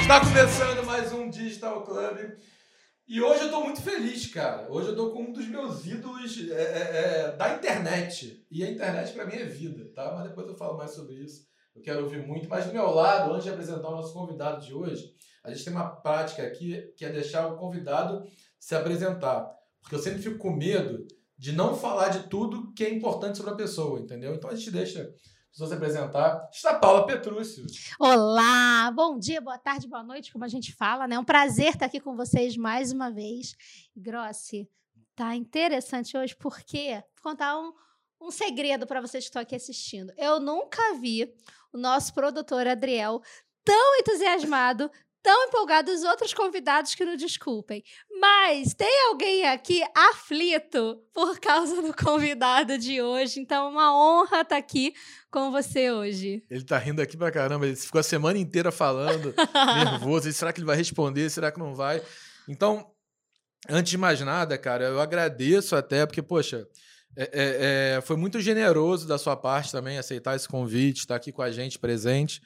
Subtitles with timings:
[0.00, 2.38] Está começando mais um Digital Club.
[3.06, 4.66] E hoje eu tô muito feliz, cara.
[4.70, 8.46] Hoje eu tô com um dos meus ídolos é, é, é, da internet.
[8.50, 10.14] E a internet para mim é vida, tá?
[10.14, 11.46] Mas depois eu falo mais sobre isso.
[11.76, 12.48] Eu quero ouvir muito.
[12.48, 15.14] Mas do meu lado, antes de apresentar o nosso convidado de hoje,
[15.44, 18.24] a gente tem uma prática aqui que é deixar o convidado
[18.58, 19.54] se apresentar.
[19.82, 21.06] Porque eu sempre fico com medo
[21.38, 24.34] de não falar de tudo que é importante sobre a pessoa, entendeu?
[24.34, 25.14] Então a gente deixa
[25.52, 26.48] pessoas se apresentar.
[26.52, 27.64] Está Paula Petrúcio.
[28.00, 31.14] Olá, bom dia, boa tarde, boa noite, como a gente fala, né?
[31.14, 33.54] É um prazer estar aqui com vocês mais uma vez.
[33.96, 34.68] Grossi,
[35.14, 37.72] tá interessante hoje porque vou contar um,
[38.20, 40.12] um segredo para vocês que estão aqui assistindo.
[40.16, 41.32] Eu nunca vi
[41.72, 43.22] o nosso produtor Adriel
[43.64, 44.90] tão entusiasmado,
[45.28, 47.84] tão empolgado os outros convidados que não desculpem.
[48.18, 53.38] Mas tem alguém aqui aflito por causa do convidado de hoje.
[53.38, 54.94] Então, é uma honra estar aqui
[55.30, 56.42] com você hoje.
[56.48, 57.66] Ele tá rindo aqui pra caramba.
[57.66, 59.34] Ele ficou a semana inteira falando,
[59.76, 60.32] nervoso.
[60.32, 61.28] Será que ele vai responder?
[61.28, 62.02] Será que não vai?
[62.48, 62.90] Então,
[63.68, 66.66] antes de mais nada, cara, eu agradeço até, porque, poxa.
[67.14, 71.32] É, é, é, foi muito generoso da sua parte também aceitar esse convite, estar aqui
[71.32, 72.40] com a gente presente.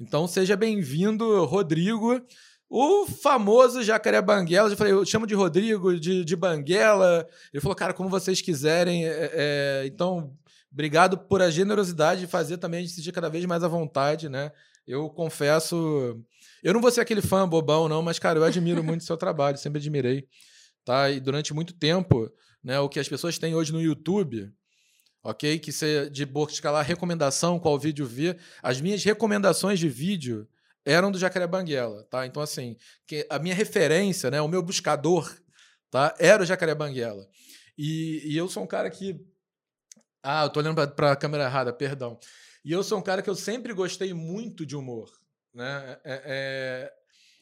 [0.00, 2.20] Então seja bem-vindo, Rodrigo.
[2.68, 7.24] O famoso Jacaré Banguela, eu falei, eu chamo de Rodrigo, de, de Banguela.
[7.52, 9.06] Ele falou, cara, como vocês quiserem.
[9.06, 10.36] É, é, então,
[10.72, 13.68] obrigado por a generosidade de fazer também a gente se sentir cada vez mais à
[13.68, 14.50] vontade, né?
[14.84, 16.20] Eu confesso.
[16.62, 19.16] Eu não vou ser aquele fã bobão, não, mas, cara, eu admiro muito o seu
[19.16, 20.26] trabalho, sempre admirei.
[20.84, 21.10] Tá?
[21.10, 22.28] E durante muito tempo,
[22.62, 24.50] né, o que as pessoas têm hoje no YouTube,
[25.24, 25.58] ok?
[25.58, 28.38] Que você de buscar recomendação, qual vídeo ver.
[28.62, 30.46] As minhas recomendações de vídeo
[30.84, 32.26] eram do Jacaré Banguela, tá?
[32.26, 35.34] Então, assim, que a minha referência, né, o meu buscador,
[35.90, 36.14] tá?
[36.18, 37.26] Era o Jacaré Banguela.
[37.76, 39.18] E, e eu sou um cara que.
[40.22, 42.18] Ah, eu tô olhando para a câmera errada, perdão.
[42.64, 45.10] E eu sou um cara que eu sempre gostei muito de humor,
[45.52, 45.98] né?
[46.04, 46.92] É, é...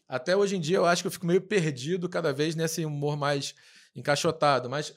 [0.08, 3.16] Até hoje em dia eu acho que eu fico meio perdido cada vez nesse humor
[3.16, 3.54] mais
[3.94, 4.92] encaixotado, mas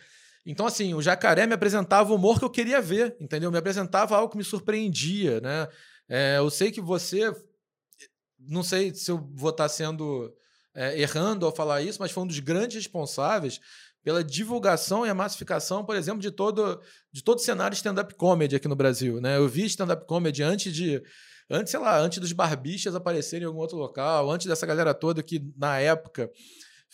[0.45, 3.51] então, assim, o jacaré me apresentava o humor que eu queria ver, entendeu?
[3.51, 5.67] Me apresentava algo que me surpreendia, né?
[6.07, 7.33] É, eu sei que você.
[8.37, 10.31] Não sei se eu vou estar sendo
[10.75, 13.59] é, errando ao falar isso, mas foi um dos grandes responsáveis
[14.03, 16.79] pela divulgação e a massificação, por exemplo, de todo,
[17.11, 19.19] de todo o cenário stand-up comedy aqui no Brasil.
[19.19, 19.37] Né?
[19.37, 21.01] Eu vi stand-up comedy antes de.
[21.49, 25.23] Antes, sei lá, antes dos barbichas aparecerem em algum outro local, antes dessa galera toda
[25.23, 26.29] que, na época,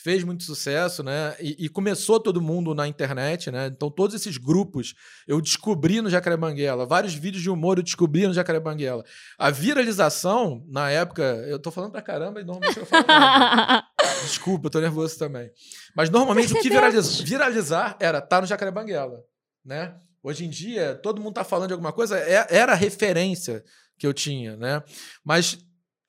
[0.01, 1.35] fez muito sucesso, né?
[1.39, 3.67] E, e, começou todo mundo na internet, né?
[3.67, 4.95] Então, todos esses grupos
[5.27, 6.85] eu descobri no Jacaré Banguela.
[6.85, 9.03] Vários vídeos de humor eu descobri no Jacaré Banguela.
[9.37, 13.05] A viralização, na época, eu tô falando pra caramba e normalmente eu falo.
[14.23, 15.51] Desculpa, eu tô nervoso também.
[15.95, 19.23] Mas normalmente o que viraliza, viralizar era estar tá no Jacaré Banguela,
[19.63, 19.95] né?
[20.23, 23.63] Hoje em dia, todo mundo tá falando de alguma coisa, é, era a referência
[23.97, 24.81] que eu tinha, né?
[25.23, 25.59] Mas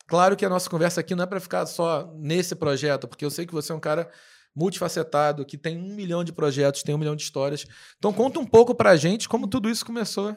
[0.07, 3.31] Claro que a nossa conversa aqui não é para ficar só nesse projeto, porque eu
[3.31, 4.11] sei que você é um cara
[4.55, 7.67] multifacetado, que tem um milhão de projetos, tem um milhão de histórias.
[7.97, 10.37] Então conta um pouco para a gente como tudo isso começou.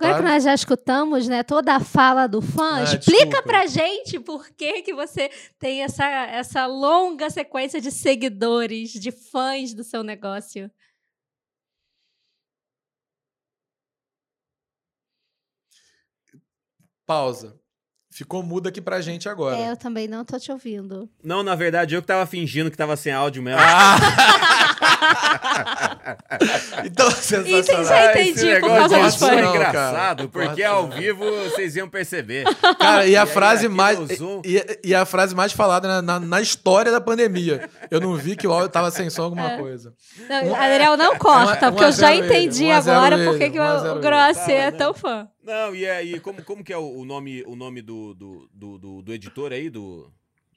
[0.00, 0.22] Agora claro.
[0.22, 4.48] que nós já escutamos né, toda a fala do fã, ah, explica para gente por
[4.50, 5.28] que, que você
[5.58, 10.70] tem essa, essa longa sequência de seguidores, de fãs do seu negócio.
[17.04, 17.58] Pausa.
[18.18, 19.56] Ficou mudo aqui pra gente agora.
[19.56, 21.08] É, eu também não tô te ouvindo.
[21.22, 23.60] Não, na verdade, eu que tava fingindo que tava sem áudio mesmo.
[23.62, 23.96] Ah!
[26.84, 27.84] então, sensacional.
[27.84, 29.22] Já entendi Esse por causa fãs.
[29.22, 30.48] É engraçado, cara.
[30.48, 32.42] porque ao vivo vocês iam perceber.
[32.80, 34.00] Cara, e a, e frase, aí, mais,
[34.44, 37.70] e, e, a frase mais falada na, na, na, história da pandemia.
[37.88, 39.58] Eu não vi que o áudio tava sem som alguma é.
[39.58, 39.94] coisa.
[40.28, 44.50] Não, um, Adriel, não corta, um, porque eu já entendi agora porque que o Grossi
[44.50, 45.28] é tão fã.
[45.48, 49.02] Não, e aí, como, como que é o nome, o nome do, do, do, do,
[49.02, 50.12] do editor aí, do,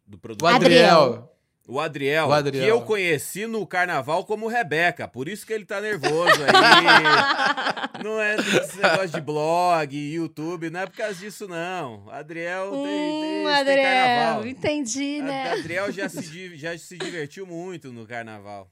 [0.06, 0.52] do produtor?
[0.52, 1.31] O Adriel.
[1.66, 5.63] O Adriel, o Adriel, que eu conheci no carnaval como Rebeca, por isso que ele
[5.63, 8.03] tá nervoso aí.
[8.03, 12.09] não é esse negócio de blog, YouTube, não é por causa disso, não.
[12.09, 14.47] Adriel hum, tem, tem, Adriel, tem carnaval.
[14.47, 15.52] Entendi, né?
[15.53, 18.70] Adriel já se, já se divertiu muito no carnaval.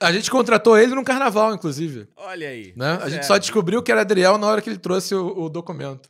[0.00, 2.08] A gente contratou ele no carnaval, inclusive.
[2.16, 2.72] Olha aí.
[2.76, 2.98] Né?
[3.02, 6.08] A gente só descobriu que era Adriel na hora que ele trouxe o, o documento.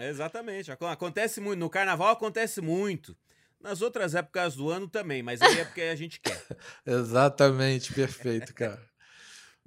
[0.00, 0.72] Exatamente.
[0.72, 1.60] Acontece muito.
[1.60, 3.16] No carnaval acontece muito.
[3.60, 6.40] Nas outras épocas do ano também, mas aí é porque a gente quer.
[6.84, 8.80] Exatamente, perfeito, cara.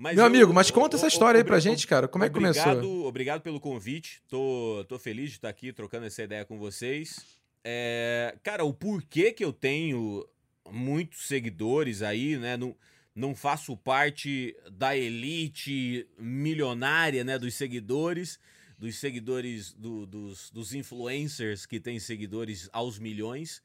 [0.02, 2.08] Mas Meu eu, amigo, mas conta essa história aí pra gente, cara.
[2.08, 3.06] Como é que começou?
[3.06, 4.24] Obrigado pelo convite.
[4.30, 7.18] Tô, tô feliz de estar aqui trocando essa ideia com vocês.
[7.66, 10.26] É, cara, o porquê que eu tenho
[10.72, 12.56] muitos seguidores aí, né?
[12.56, 12.74] Não,
[13.16, 18.40] não faço parte da elite milionária, né, dos seguidores,
[18.78, 23.62] dos seguidores do, dos, dos influencers que têm seguidores aos milhões,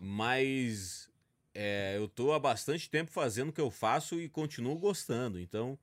[0.00, 1.10] mas
[1.54, 5.38] é, eu tô há bastante tempo fazendo o que eu faço e continuo gostando.
[5.38, 5.78] Então,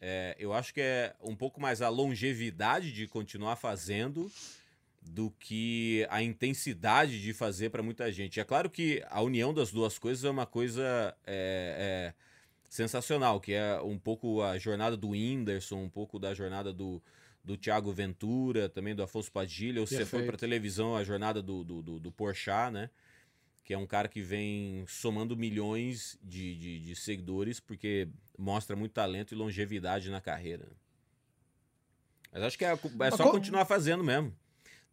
[0.00, 4.30] é, eu acho que é um pouco mais a longevidade de continuar fazendo
[5.04, 8.40] do que a intensidade de fazer para muita gente.
[8.40, 12.14] É claro que a união das duas coisas é uma coisa é, é,
[12.68, 17.02] sensacional, que é um pouco a jornada do Whindersson, um pouco da jornada do,
[17.44, 21.42] do Thiago Ventura, também do Afonso Padilha, ou se você for para televisão, a jornada
[21.42, 22.88] do, do, do, do Porchat, né?
[23.64, 28.92] Que é um cara que vem somando milhões de, de, de seguidores, porque mostra muito
[28.92, 30.68] talento e longevidade na carreira.
[32.32, 34.34] Mas acho que é, é só continuar fazendo mesmo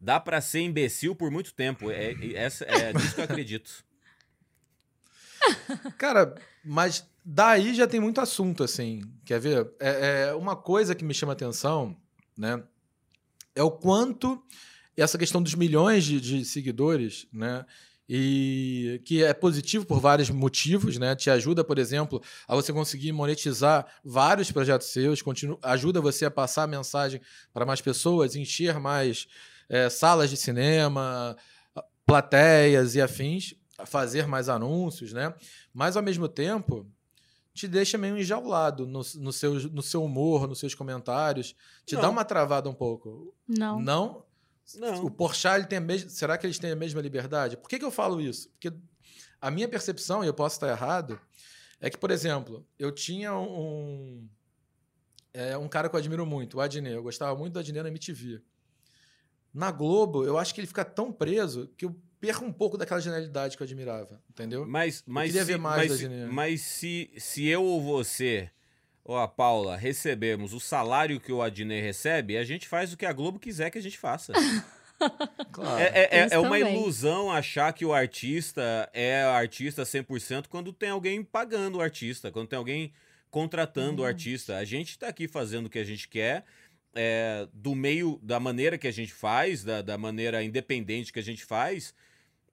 [0.00, 1.90] dá para ser imbecil por muito tempo.
[1.90, 3.84] É, é, é disso que eu acredito.
[5.98, 9.02] Cara, mas daí já tem muito assunto, assim.
[9.24, 9.70] Quer ver?
[9.78, 11.96] É, é, uma coisa que me chama atenção,
[12.36, 12.62] né?
[13.54, 14.42] É o quanto
[14.96, 17.64] essa questão dos milhões de, de seguidores, né?
[18.12, 21.14] e que é positivo por vários motivos, né?
[21.14, 26.30] Te ajuda, por exemplo, a você conseguir monetizar vários projetos seus, continua, ajuda você a
[26.30, 27.20] passar a mensagem
[27.52, 29.28] para mais pessoas, encher mais
[29.70, 31.36] é, salas de cinema,
[32.04, 33.54] plateias e afins,
[33.86, 35.32] fazer mais anúncios, né?
[35.72, 36.86] Mas ao mesmo tempo
[37.54, 41.54] te deixa meio enjaulado no, no, seu, no seu humor, nos seus comentários.
[41.86, 42.02] Te Não.
[42.02, 43.34] dá uma travada um pouco.
[43.46, 43.80] Não.
[43.80, 44.24] Não?
[44.76, 45.04] Não.
[45.04, 47.56] O Porchat, ele tem a mesma, será que eles têm a mesma liberdade?
[47.56, 48.48] Por que, que eu falo isso?
[48.50, 48.72] Porque
[49.40, 51.20] a minha percepção, e eu posso estar errado,
[51.80, 54.28] é que, por exemplo, eu tinha um,
[55.32, 56.94] é, um cara que eu admiro muito, o Adnet.
[56.94, 58.42] Eu gostava muito do Adnet na MTV.
[59.52, 63.00] Na Globo, eu acho que ele fica tão preso que eu perco um pouco daquela
[63.00, 64.66] genialidade que eu admirava, entendeu?
[64.66, 68.50] Mas, mas, eu queria se, ver mais mas, da mas se, se eu ou você
[69.02, 73.06] ou a Paula recebemos o salário que o Adnet recebe, a gente faz o que
[73.06, 74.32] a Globo quiser que a gente faça.
[75.50, 75.80] Claro.
[75.80, 80.90] É, é, é, é uma ilusão achar que o artista é artista 100% quando tem
[80.90, 82.92] alguém pagando o artista, quando tem alguém
[83.30, 84.04] contratando hum.
[84.04, 84.58] o artista.
[84.58, 86.44] A gente está aqui fazendo o que a gente quer
[86.94, 91.22] é, do meio, da maneira que a gente faz, da, da maneira independente que a
[91.22, 91.94] gente faz,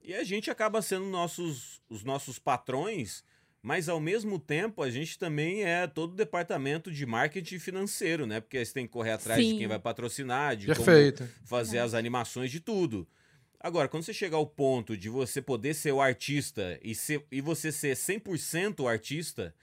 [0.03, 3.23] e a gente acaba sendo nossos, os nossos patrões,
[3.61, 8.39] mas ao mesmo tempo a gente também é todo o departamento de marketing financeiro, né?
[8.39, 9.53] Porque você tem que correr atrás Sim.
[9.53, 11.23] de quem vai patrocinar, de Perfeito.
[11.23, 11.81] como fazer é.
[11.81, 13.07] as animações de tudo.
[13.59, 17.41] Agora, quando você chegar ao ponto de você poder ser o artista e, ser, e
[17.41, 19.53] você ser 100% o artista,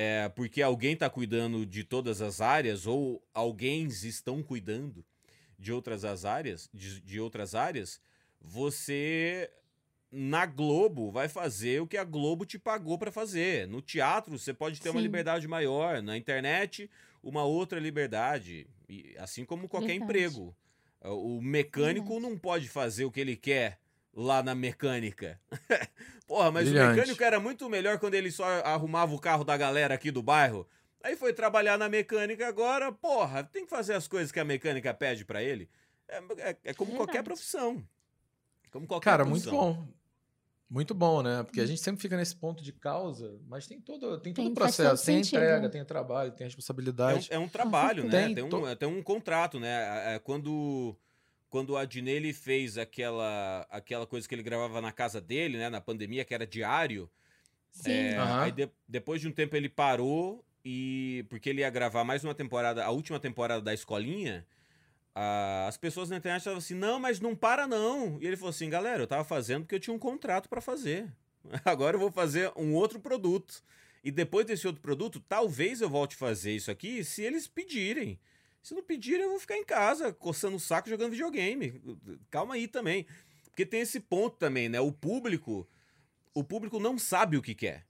[0.00, 5.04] é, porque alguém está cuidando de todas as áreas ou alguém estão cuidando
[5.58, 8.00] de outras as áreas, de, de outras áreas,
[8.40, 9.50] você
[10.10, 13.68] na Globo vai fazer o que a Globo te pagou para fazer.
[13.68, 14.94] No teatro você pode ter Sim.
[14.96, 16.90] uma liberdade maior, na internet
[17.22, 18.66] uma outra liberdade,
[19.18, 20.04] assim como qualquer Verdade.
[20.04, 20.56] emprego.
[21.02, 22.32] O mecânico Verdade.
[22.32, 23.78] não pode fazer o que ele quer
[24.14, 25.40] lá na mecânica.
[26.26, 26.92] Porra, mas Brilhante.
[26.92, 30.22] o mecânico era muito melhor quando ele só arrumava o carro da galera aqui do
[30.22, 30.66] bairro.
[31.02, 34.92] Aí foi trabalhar na mecânica agora, porra, tem que fazer as coisas que a mecânica
[34.92, 35.68] pede para ele.
[36.06, 37.82] É, é, é como é qualquer profissão.
[38.70, 39.52] Como qualquer Cara, profissão.
[39.52, 40.00] muito bom.
[40.68, 41.42] Muito bom, né?
[41.42, 44.54] Porque a gente sempre fica nesse ponto de causa, mas tem todo, tem todo o
[44.54, 45.04] processo.
[45.04, 47.26] Tem entrega, tem trabalho, tem responsabilidade.
[47.28, 48.10] É um, é um trabalho, né?
[48.10, 50.14] Tem, tem, um, tem um contrato, né?
[50.14, 50.96] É, quando
[51.50, 55.80] quando o Adnei fez aquela, aquela coisa que ele gravava na casa dele, né, na
[55.80, 57.10] pandemia, que era diário.
[57.72, 57.90] Sim.
[57.90, 58.40] É, uhum.
[58.40, 62.34] Aí de, depois de um tempo ele parou e porque ele ia gravar mais uma
[62.34, 64.46] temporada, a última temporada da escolinha.
[65.14, 68.18] A, as pessoas na internet estavam assim: "Não, mas não para não".
[68.20, 71.12] E ele falou assim: "Galera, eu tava fazendo porque eu tinha um contrato para fazer.
[71.64, 73.62] Agora eu vou fazer um outro produto.
[74.02, 78.18] E depois desse outro produto, talvez eu volte a fazer isso aqui se eles pedirem.
[78.62, 81.80] Se não pedirem, eu vou ficar em casa, coçando o saco, jogando videogame.
[82.30, 83.06] Calma aí também.
[83.44, 84.80] Porque tem esse ponto também, né?
[84.80, 85.68] O público,
[86.34, 87.86] o público não sabe o que quer.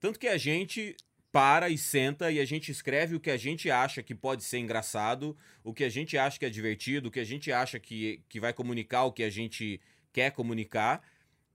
[0.00, 0.96] Tanto que a gente
[1.30, 4.58] para e senta e a gente escreve o que a gente acha que pode ser
[4.58, 8.22] engraçado, o que a gente acha que é divertido, o que a gente acha que,
[8.26, 9.78] que vai comunicar o que a gente
[10.12, 11.02] quer comunicar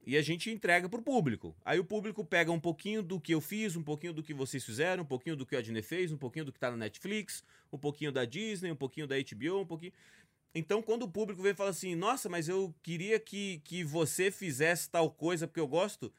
[0.06, 1.56] e a gente entrega pro público.
[1.64, 4.64] Aí o público pega um pouquinho do que eu fiz, um pouquinho do que vocês
[4.64, 7.44] fizeram, um pouquinho do que a Disney fez, um pouquinho do que tá na Netflix,
[7.72, 9.94] um pouquinho da Disney, um pouquinho da HBO, um pouquinho.
[10.54, 14.32] Então, quando o público vem e fala assim, nossa, mas eu queria que, que você
[14.32, 16.12] fizesse tal coisa porque eu gosto,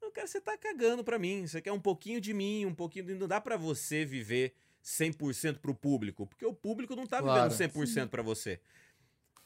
[0.00, 1.46] não quero você tá cagando pra mim.
[1.46, 3.14] Você quer um pouquinho de mim, um pouquinho de...
[3.14, 4.54] Não dá para você viver
[4.84, 7.50] 100% pro público, porque o público não tá claro.
[7.50, 8.60] vivendo 100% para você.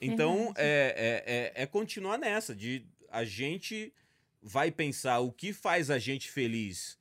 [0.01, 1.23] Então, é,
[1.57, 3.95] é, é, é continuar nessa, de a gente
[4.43, 6.99] vai pensar o que faz a gente feliz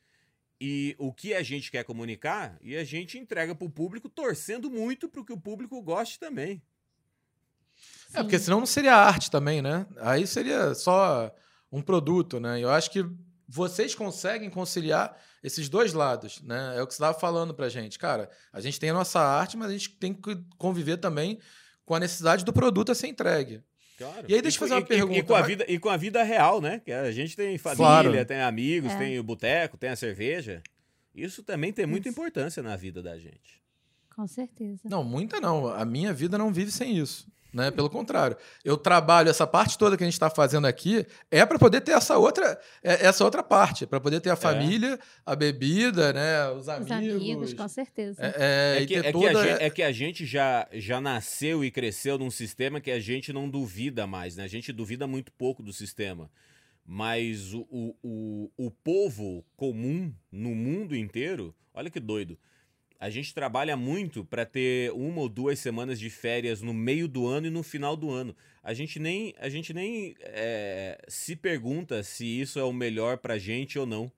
[0.62, 4.70] e o que a gente quer comunicar e a gente entrega para o público torcendo
[4.70, 6.62] muito para que o público goste também.
[8.14, 9.88] É, porque senão não seria arte também, né?
[9.98, 11.34] Aí seria só
[11.72, 12.62] um produto, né?
[12.62, 13.04] Eu acho que
[13.48, 16.78] vocês conseguem conciliar esses dois lados, né?
[16.78, 17.98] É o que você estava falando pra gente.
[17.98, 21.40] Cara, a gente tem a nossa arte, mas a gente tem que conviver também
[21.84, 23.64] com a necessidade do produto a ser entregue.
[23.98, 24.26] Claro.
[24.28, 25.20] E aí, deixa eu fazer uma e, pergunta.
[25.20, 26.82] E com, a vida, e com a vida real, né?
[26.84, 28.26] Que a gente tem família, claro.
[28.26, 28.98] tem amigos, é.
[28.98, 30.62] tem o boteco, tem a cerveja.
[31.14, 32.20] Isso também tem muita isso.
[32.20, 33.62] importância na vida da gente.
[34.16, 34.82] Com certeza.
[34.86, 35.68] Não, muita não.
[35.68, 37.28] A minha vida não vive sem isso.
[37.54, 37.70] Né?
[37.70, 41.60] Pelo contrário, eu trabalho essa parte toda que a gente está fazendo aqui é para
[41.60, 44.36] poder ter essa outra, é, essa outra parte, para poder ter a é.
[44.36, 45.00] família, é.
[45.24, 46.92] a bebida, né, os amigos.
[46.92, 48.20] Os amigos, com certeza.
[48.20, 49.30] É, é, que, é, toda...
[49.30, 52.90] que a gente, é que a gente já, já nasceu e cresceu num sistema que
[52.90, 54.44] a gente não duvida mais, né?
[54.46, 56.32] A gente duvida muito pouco do sistema.
[56.86, 62.38] Mas o, o, o, o povo comum no mundo inteiro, olha que doido
[63.00, 67.28] a gente trabalha muito para ter uma ou duas semanas de férias no meio do
[67.28, 68.36] ano e no final do ano.
[68.64, 73.38] A gente nem, a gente nem é, se pergunta se isso é o melhor para
[73.38, 74.12] gente ou não.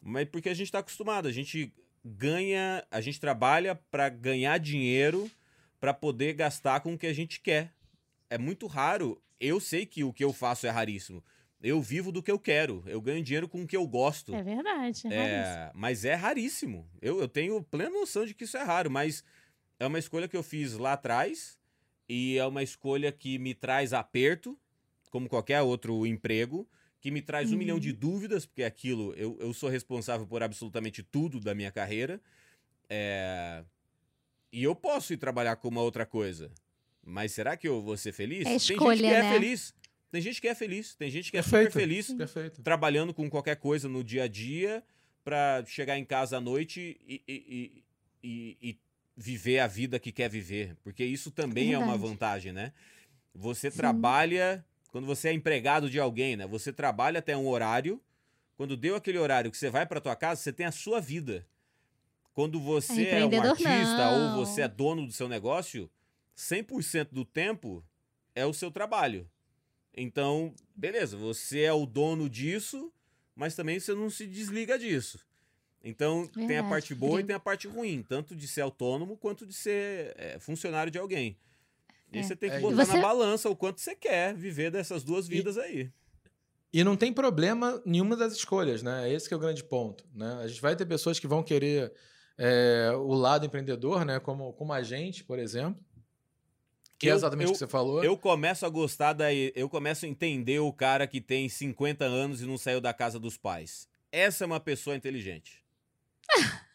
[0.00, 1.72] Mas porque a gente está acostumado, a gente
[2.04, 5.30] ganha, a gente trabalha para ganhar dinheiro
[5.80, 7.72] para poder gastar com o que a gente quer.
[8.30, 9.20] É muito raro.
[9.40, 11.22] Eu sei que o que eu faço é raríssimo
[11.62, 12.82] eu vivo do que eu quero.
[12.86, 14.34] Eu ganho dinheiro com o que eu gosto.
[14.34, 15.06] É verdade.
[15.06, 16.88] É é, mas é raríssimo.
[17.00, 19.24] Eu, eu tenho plena noção de que isso é raro, mas
[19.78, 21.56] é uma escolha que eu fiz lá atrás
[22.08, 24.58] e é uma escolha que me traz aperto,
[25.10, 26.68] como qualquer outro emprego,
[27.00, 27.58] que me traz um uhum.
[27.58, 27.96] milhão de uhum.
[27.96, 32.20] dúvidas, porque aquilo eu, eu sou responsável por absolutamente tudo da minha carreira.
[32.88, 33.64] É...
[34.52, 36.50] E eu posso ir trabalhar com uma outra coisa.
[37.04, 38.46] Mas será que eu vou ser feliz?
[38.46, 39.28] É escolha, Tem gente que é né?
[39.28, 39.74] é feliz.
[40.12, 41.72] Tem gente que é feliz, tem gente que é Perfeito.
[41.72, 42.62] super feliz Perfeito.
[42.62, 44.84] trabalhando com qualquer coisa no dia a dia
[45.24, 47.84] para chegar em casa à noite e, e,
[48.22, 48.78] e, e,
[49.16, 50.76] viver a vida que quer viver.
[50.84, 52.74] Porque isso também é, é uma vantagem, né?
[53.34, 53.78] Você Sim.
[53.78, 56.46] trabalha, quando você é empregado de alguém, né?
[56.46, 57.98] Você trabalha até um horário.
[58.54, 61.46] Quando deu aquele horário que você vai para tua casa, você tem a sua vida.
[62.34, 64.36] Quando você é, é um artista não.
[64.36, 65.90] ou você é dono do seu negócio,
[66.36, 67.82] 100% do tempo
[68.34, 69.26] é o seu trabalho.
[69.94, 72.92] Então, beleza, você é o dono disso,
[73.34, 75.18] mas também você não se desliga disso.
[75.84, 79.16] Então, Verdade, tem a parte boa e tem a parte ruim, tanto de ser autônomo
[79.16, 81.36] quanto de ser é, funcionário de alguém.
[82.12, 82.22] E é.
[82.22, 82.96] você tem que é botar você...
[82.96, 85.60] na balança o quanto você quer viver dessas duas vidas e...
[85.60, 85.90] aí.
[86.72, 89.12] E não tem problema nenhuma das escolhas, né?
[89.12, 90.06] Esse que é o grande ponto.
[90.14, 90.40] Né?
[90.42, 91.92] A gente vai ter pessoas que vão querer
[92.38, 94.18] é, o lado empreendedor, né?
[94.18, 95.84] Como, como a gente, por exemplo.
[97.02, 98.04] Que é exatamente o que você falou.
[98.04, 102.40] Eu começo a gostar daí, eu começo a entender o cara que tem 50 anos
[102.40, 103.88] e não saiu da casa dos pais.
[104.12, 105.64] Essa é uma pessoa inteligente.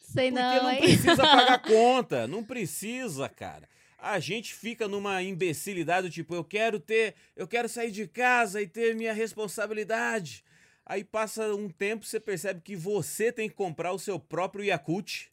[0.00, 0.80] Sei Porque não, não hein?
[0.80, 3.66] precisa pagar conta, não precisa, cara.
[3.96, 8.66] A gente fica numa imbecilidade, tipo, eu quero ter, eu quero sair de casa e
[8.66, 10.44] ter minha responsabilidade.
[10.84, 15.28] Aí passa um tempo, você percebe que você tem que comprar o seu próprio Yakult.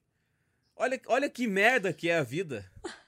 [0.75, 2.69] Olha, olha que merda que é a vida.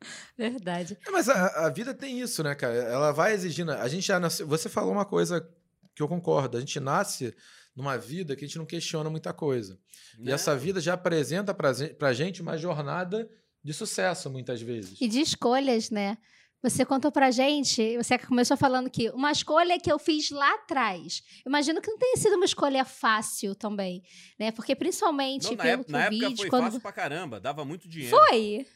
[0.36, 0.98] Verdade.
[1.06, 2.74] É, mas a, a, vida tem isso, né, cara?
[2.74, 3.72] Ela vai exigindo.
[3.72, 4.46] A gente já nasceu.
[4.46, 5.46] Você falou uma coisa
[5.94, 6.56] que eu concordo.
[6.56, 7.34] A gente nasce
[7.74, 9.78] numa vida que a gente não questiona muita coisa.
[10.18, 10.30] Não.
[10.30, 13.28] E essa vida já apresenta pra, pra gente uma jornada
[13.62, 15.00] de sucesso, muitas vezes.
[15.00, 16.16] E de escolhas, né?
[16.62, 21.22] Você contou pra gente, você começou falando que uma escolha que eu fiz lá atrás.
[21.46, 24.02] Imagino que não tenha sido uma escolha fácil também,
[24.38, 24.50] né?
[24.50, 26.64] Porque principalmente não, na pelo época, na época foi quando...
[26.64, 28.16] fácil pra caramba, dava muito dinheiro.
[28.16, 28.66] Foi.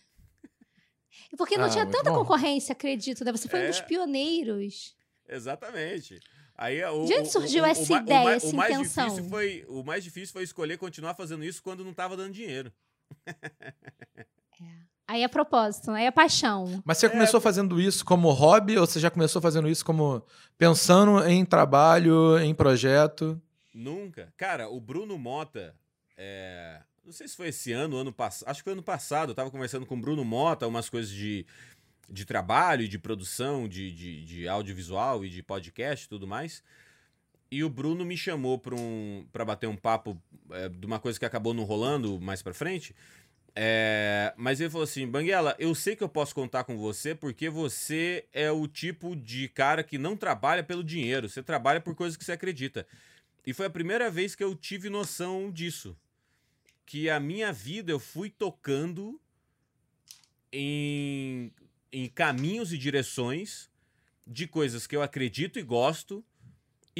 [1.36, 2.18] Porque não Ah, tinha tanta bom.
[2.18, 3.32] concorrência, acredito, né?
[3.32, 3.82] Você foi um dos É.
[3.82, 4.94] pioneiros.
[5.28, 6.18] Exatamente.
[6.56, 9.04] Aí, o, De onde surgiu o- o essa ideia, essa o mais intenção?
[9.08, 12.72] Difícil foi, o mais difícil foi escolher continuar fazendo isso quando não estava dando dinheiro.
[15.06, 16.80] Aí é propósito, aí é paixão.
[16.84, 17.08] Mas você É.
[17.08, 20.22] começou fazendo isso como hobby ou você já começou fazendo isso como
[20.56, 23.40] pensando em trabalho, em projeto?
[23.74, 24.32] Nunca.
[24.36, 25.74] Cara, o Bruno Mota,
[26.16, 29.34] é, não sei se foi esse ano, ano passado, acho que foi ano passado, eu
[29.34, 31.44] tava conversando com o Bruno Mota, umas coisas de,
[32.08, 36.62] de trabalho, de produção, de, de, de audiovisual e de podcast e tudo mais.
[37.50, 40.16] E o Bruno me chamou para um, pra bater um papo
[40.50, 42.94] é, de uma coisa que acabou não rolando mais pra frente.
[43.56, 47.50] É, mas ele falou assim: Banguela, eu sei que eu posso contar com você porque
[47.50, 52.16] você é o tipo de cara que não trabalha pelo dinheiro, você trabalha por coisas
[52.16, 52.86] que você acredita.
[53.44, 55.96] E foi a primeira vez que eu tive noção disso.
[56.90, 59.20] Que a minha vida eu fui tocando
[60.52, 61.52] em,
[61.92, 63.70] em caminhos e direções
[64.26, 66.24] de coisas que eu acredito e gosto,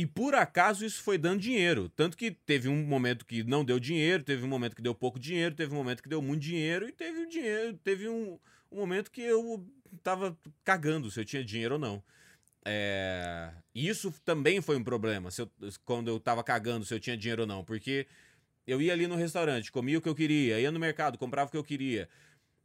[0.01, 1.89] E por acaso isso foi dando dinheiro.
[1.91, 5.19] Tanto que teve um momento que não deu dinheiro, teve um momento que deu pouco
[5.19, 8.39] dinheiro, teve um momento que deu muito dinheiro, e teve um dinheiro, teve um,
[8.71, 9.67] um momento que eu
[10.03, 12.03] tava cagando se eu tinha dinheiro ou não.
[12.65, 13.53] É...
[13.75, 15.51] Isso também foi um problema, eu,
[15.85, 18.07] quando eu tava cagando se eu tinha dinheiro ou não, porque
[18.67, 21.51] eu ia ali no restaurante, comia o que eu queria, ia no mercado, comprava o
[21.51, 22.09] que eu queria.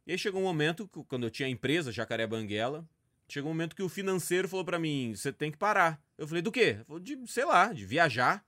[0.06, 2.88] E aí chegou um momento, quando eu tinha a empresa Jacaré Banguela,
[3.28, 6.00] chegou um momento que o financeiro falou para mim: você tem que parar.
[6.16, 6.78] Eu falei: do quê?
[7.02, 8.44] De, sei lá, de viajar,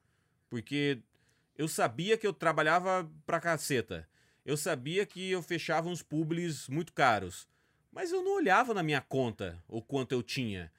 [0.48, 1.00] porque
[1.56, 4.08] eu sabia que eu trabalhava pra caceta.
[4.44, 7.48] Eu sabia que eu fechava uns publis muito caros.
[7.92, 10.70] Mas eu não olhava na minha conta o quanto eu tinha.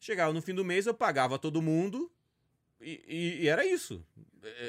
[0.00, 2.10] Chegava no fim do mês, eu pagava todo mundo
[2.84, 4.04] e, e, era isso.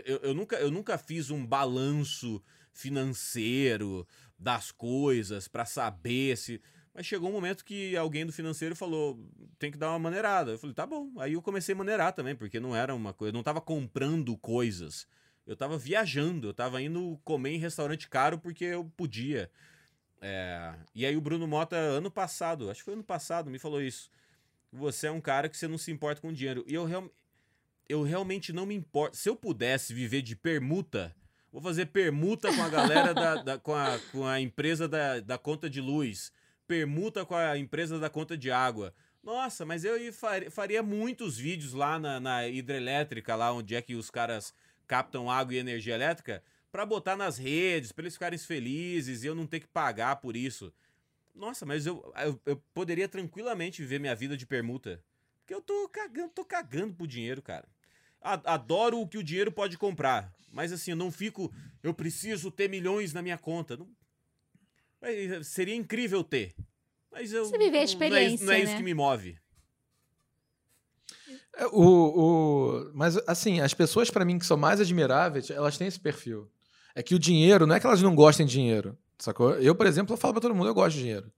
[0.06, 2.42] Eu, eu, nunca, eu nunca fiz um balanço
[2.72, 4.08] financeiro
[4.38, 6.62] das coisas para saber se.
[6.94, 9.20] Mas chegou um momento que alguém do financeiro falou:
[9.60, 10.52] tem que dar uma maneirada.
[10.52, 11.12] Eu falei: tá bom.
[11.18, 13.30] Aí eu comecei a maneirar também, porque não era uma coisa.
[13.30, 15.08] Eu não estava comprando coisas.
[15.46, 16.48] Eu estava viajando.
[16.48, 19.50] Eu estava indo comer em restaurante caro porque eu podia.
[20.22, 20.74] É...
[20.94, 24.10] E aí o Bruno Mota, ano passado, acho que foi ano passado, me falou isso.
[24.72, 26.64] Você é um cara que você não se importa com dinheiro.
[26.68, 27.10] E eu, real...
[27.88, 29.18] eu realmente não me importo.
[29.18, 31.16] Se eu pudesse viver de permuta,
[31.52, 35.38] vou fazer permuta com a galera da, da, com, a, com a empresa da, da
[35.38, 36.32] conta de luz
[36.68, 38.94] permuta com a empresa da conta de água.
[39.24, 39.96] Nossa, mas eu
[40.52, 44.54] faria muitos vídeos lá na, na hidrelétrica, lá onde é que os caras
[44.88, 49.34] captam água e energia elétrica, para botar nas redes, para eles ficarem felizes e eu
[49.34, 50.72] não ter que pagar por isso.
[51.34, 55.04] Nossa, mas eu, eu, eu, poderia tranquilamente viver minha vida de permuta.
[55.40, 57.68] Porque eu tô cagando, tô cagando pro dinheiro, cara.
[58.26, 60.34] Adoro o que o dinheiro pode comprar.
[60.52, 61.54] Mas assim, eu não fico.
[61.84, 63.78] Eu preciso ter milhões na minha conta.
[63.78, 63.88] Não,
[65.44, 66.56] Seria incrível ter.
[67.12, 67.46] Mas eu.
[67.46, 68.46] Você viver a experiência.
[68.46, 68.78] Não é, não é isso né?
[68.78, 69.38] que me move.
[71.58, 75.88] É, o, o, mas, assim, as pessoas, para mim, que são mais admiráveis, elas têm
[75.88, 76.50] esse perfil.
[76.94, 79.52] É que o dinheiro, não é que elas não gostem de dinheiro, sacou?
[79.56, 81.32] Eu, por exemplo, eu falo pra todo mundo, eu gosto de dinheiro.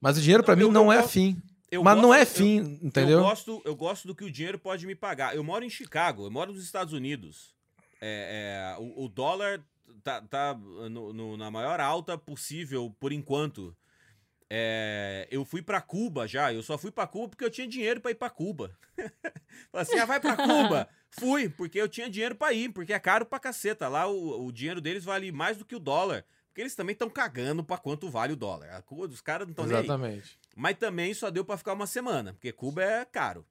[0.00, 1.40] Mas o dinheiro, para mim, não é fim.
[1.82, 3.18] Mas gosto, não é fim, eu, entendeu?
[3.18, 5.34] Eu gosto, eu gosto do que o dinheiro pode me pagar.
[5.34, 7.54] Eu moro em Chicago, eu moro nos Estados Unidos.
[8.00, 9.62] É, é, o, o, dólar
[10.02, 13.74] tá, tá no, no, na maior alta possível por enquanto.
[14.50, 18.00] É, eu fui para Cuba já, eu só fui para Cuba porque eu tinha dinheiro
[18.00, 18.76] para ir para Cuba.
[19.72, 20.88] Falei assim, ah, vai para Cuba.
[21.16, 23.86] Fui, porque eu tinha dinheiro para ir, porque é caro pra caceta.
[23.86, 26.24] Lá o, o dinheiro deles vale mais do que o dólar.
[26.48, 28.70] Porque eles também estão cagando para quanto vale o dólar.
[28.70, 30.38] A Cuba dos caras não estão nem Exatamente.
[30.54, 33.44] Mas também só deu para ficar uma semana, porque Cuba é caro.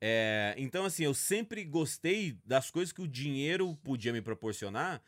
[0.00, 5.02] É, então, assim, eu sempre gostei das coisas que o dinheiro podia me proporcionar,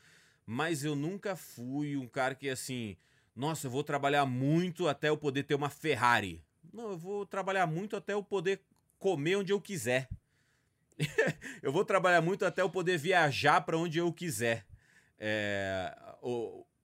[0.44, 2.96] mas eu nunca fui um cara que assim,
[3.35, 6.42] nossa, eu vou trabalhar muito até eu poder ter uma Ferrari.
[6.72, 8.61] Não, eu vou trabalhar muito até eu poder
[8.98, 10.09] comer onde eu quiser.
[11.62, 14.66] eu vou trabalhar muito até eu poder viajar para onde eu quiser.
[15.18, 15.96] É,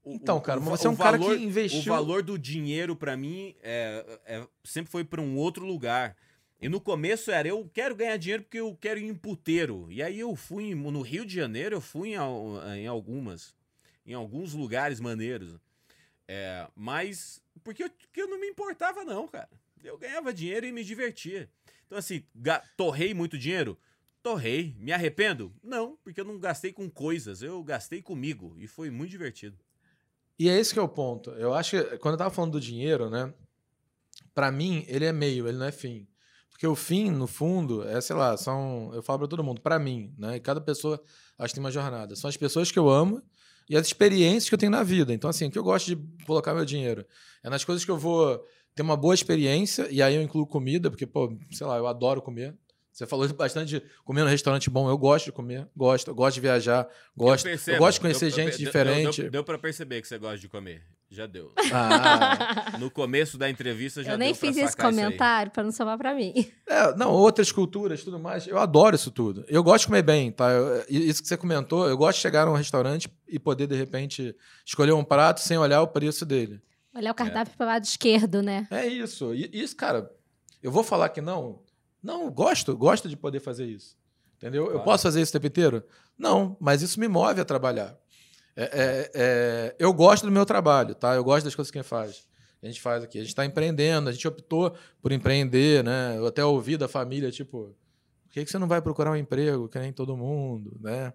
[0.09, 1.81] então, cara, mas você é um valor, cara que investiu.
[1.81, 6.17] O valor do dinheiro para mim é, é, sempre foi para um outro lugar.
[6.61, 9.89] E no começo era, eu quero ganhar dinheiro porque eu quero ir em puteiro.
[9.91, 12.17] E aí eu fui no Rio de Janeiro, eu fui em,
[12.79, 13.53] em algumas,
[14.07, 15.59] em alguns lugares maneiros.
[16.29, 19.51] É, mas porque eu, porque eu não me importava não, cara.
[19.83, 21.51] Eu ganhava dinheiro e me divertia.
[21.85, 22.25] Então assim,
[22.77, 23.77] torrei muito dinheiro?
[24.23, 24.75] Torrei.
[24.79, 25.53] Me arrependo?
[25.63, 29.66] Não, porque eu não gastei com coisas, eu gastei comigo e foi muito divertido.
[30.39, 31.31] E é esse que é o ponto.
[31.31, 33.33] Eu acho que quando eu tava falando do dinheiro, né?
[34.35, 36.07] Para mim, ele é meio, ele não é fim.
[36.51, 38.91] Porque o fim, no fundo, é, sei lá, são.
[38.95, 40.37] Eu falo para todo mundo, para mim, né?
[40.37, 41.03] E cada pessoa
[41.39, 42.17] acho que tem uma jornada.
[42.17, 43.23] São as pessoas que eu amo
[43.69, 45.13] e as experiências que eu tenho na vida.
[45.13, 47.05] Então, assim, o que eu gosto de colocar meu dinheiro
[47.43, 48.43] é nas coisas que eu vou
[48.75, 52.21] ter uma boa experiência, e aí eu incluo comida, porque, pô, sei lá, eu adoro
[52.21, 52.55] comer.
[52.97, 54.89] Você falou bastante de comer num restaurante bom.
[54.89, 57.45] Eu gosto de comer, gosto, eu gosto de viajar, gosto.
[57.45, 59.23] Eu, percebo, eu gosto de conhecer deu, gente deu, diferente.
[59.23, 60.83] Deu, deu para perceber que você gosta de comer.
[61.11, 61.53] Já deu.
[61.73, 62.65] Ah.
[62.81, 66.33] No começo da entrevista já Eu nem fiz esse comentário para não somar para mim.
[66.67, 68.47] É, não, outras culturas, tudo mais.
[68.47, 69.45] Eu adoro isso tudo.
[69.49, 70.51] Eu gosto de comer bem, tá?
[70.51, 74.35] Eu, isso que você comentou, eu gosto de chegar num restaurante e poder, de repente,
[74.65, 76.61] escolher um prato sem olhar o preço dele.
[76.95, 77.57] Olhar o cardápio é.
[77.57, 78.67] para o lado esquerdo, né?
[78.71, 79.35] É isso.
[79.35, 80.11] E isso, cara,
[80.63, 81.61] eu vou falar que não.
[82.07, 83.97] Não, gosto, gosto de poder fazer isso.
[84.37, 84.67] Entendeu?
[84.67, 84.79] Claro.
[84.79, 85.83] Eu posso fazer isso o tempo inteiro?
[86.17, 87.99] Não, mas isso me move a trabalhar.
[88.55, 91.17] É, é, é, eu gosto do meu trabalho, tá?
[91.17, 92.29] Eu gosto das coisas que a gente faz.
[92.63, 93.19] A gente faz aqui.
[93.19, 96.17] A gente está empreendendo, a gente optou por empreender, né?
[96.17, 97.77] Eu até ouvi da família, tipo,
[98.25, 101.13] por que, que você não vai procurar um emprego que nem todo mundo, né?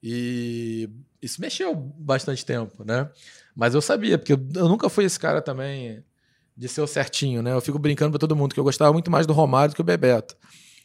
[0.00, 0.88] E
[1.20, 3.10] isso mexeu bastante tempo, né?
[3.54, 6.04] Mas eu sabia, porque eu nunca fui esse cara também
[6.60, 7.54] de ser o certinho, né?
[7.54, 9.80] Eu fico brincando para todo mundo que eu gostava muito mais do Romário do que
[9.80, 10.36] o Bebeto.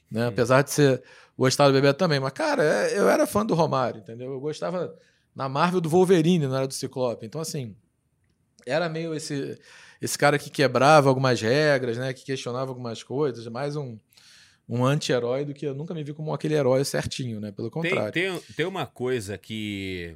[0.09, 0.27] né?
[0.27, 1.03] Apesar de ser
[1.38, 2.17] gostar do Bebeto também.
[2.17, 4.31] Mas, cara, é, eu era fã do Romário, entendeu?
[4.31, 4.97] Eu gostava
[5.35, 7.25] na Marvel do Wolverine, não era do Ciclope.
[7.25, 7.75] Então, assim,
[8.65, 9.59] era meio esse,
[10.01, 12.13] esse cara que quebrava algumas regras, né?
[12.13, 13.99] Que questionava algumas coisas, mais um,
[14.69, 17.51] um anti-herói do que eu nunca me vi como aquele herói certinho, né?
[17.51, 18.13] Pelo contrário.
[18.13, 20.15] Tem, tem, tem uma coisa que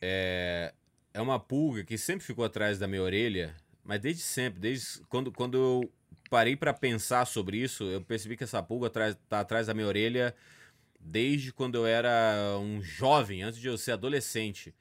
[0.00, 0.74] é,
[1.14, 5.32] é uma pulga que sempre ficou atrás da minha orelha, mas desde sempre, desde quando,
[5.32, 5.92] quando eu
[6.30, 10.34] parei para pensar sobre isso, eu percebi que essa pulga tá atrás da minha orelha
[10.98, 14.74] desde quando eu era um jovem, antes de eu ser adolescente.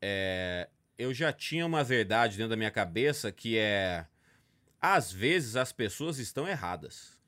[0.00, 4.06] É, eu já tinha uma verdade dentro da minha cabeça que é
[4.80, 7.18] às vezes as pessoas estão erradas.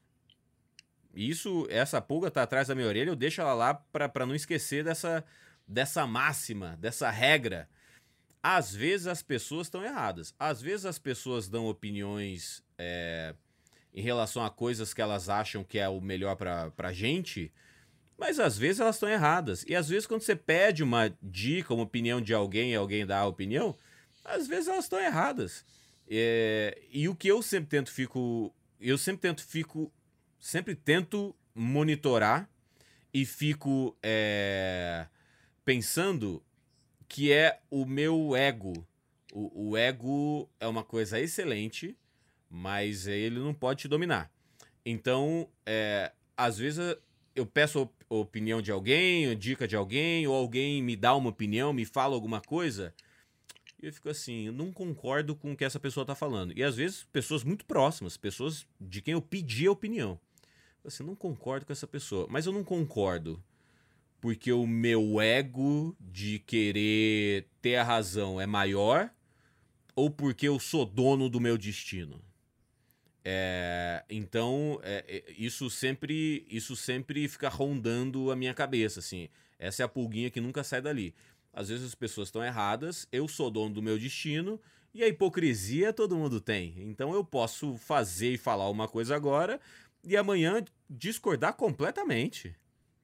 [1.15, 4.83] Isso, essa pulga tá atrás da minha orelha, eu deixo ela lá para não esquecer
[4.83, 5.23] dessa,
[5.69, 7.69] dessa máxima, dessa regra.
[8.43, 10.35] Às vezes as pessoas estão erradas.
[10.39, 13.35] Às vezes as pessoas dão opiniões é,
[13.95, 17.53] em relação a coisas que elas acham que é o melhor para pra gente,
[18.19, 19.65] mas às vezes elas estão erradas.
[19.69, 23.21] E às vezes quando você pede uma dica, uma opinião de alguém e alguém dá
[23.21, 23.77] a opinião,
[24.25, 25.65] às vezes elas estão erradas.
[26.09, 29.93] É, e o que eu sempre tento fico, eu sempre tento fico,
[30.39, 32.49] sempre tento monitorar
[33.15, 35.07] e fico é,
[35.65, 36.43] pensando
[37.13, 38.73] que é o meu ego.
[39.35, 41.95] O, o ego é uma coisa excelente,
[42.49, 44.33] mas ele não pode te dominar.
[44.85, 46.97] Então, é, às vezes
[47.37, 51.85] eu peço opinião de alguém, dica de alguém, ou alguém me dá uma opinião, me
[51.85, 52.95] fala alguma coisa,
[53.83, 56.57] e eu fico assim, eu não concordo com o que essa pessoa está falando.
[56.57, 60.19] E às vezes, pessoas muito próximas, pessoas de quem eu pedi a opinião.
[60.83, 63.43] Assim, não concordo com essa pessoa, mas eu não concordo
[64.23, 69.11] porque o meu ego de querer ter a razão é maior
[69.97, 72.23] ou porque eu sou dono do meu destino.
[73.25, 79.29] É, então, é, é, isso sempre isso sempre fica rondando a minha cabeça, assim.
[79.59, 81.13] Essa é a pulguinha que nunca sai dali.
[81.53, 84.61] Às vezes as pessoas estão erradas, eu sou dono do meu destino,
[84.95, 86.75] e a hipocrisia todo mundo tem.
[86.79, 89.61] Então eu posso fazer e falar uma coisa agora
[90.05, 92.55] e amanhã discordar completamente.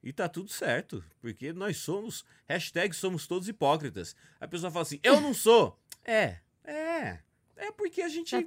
[0.03, 4.15] E tá tudo certo, porque nós somos, hashtag somos todos hipócritas.
[4.39, 5.77] A pessoa fala assim, eu não sou.
[6.05, 7.19] É, é.
[7.55, 8.43] É porque a gente tá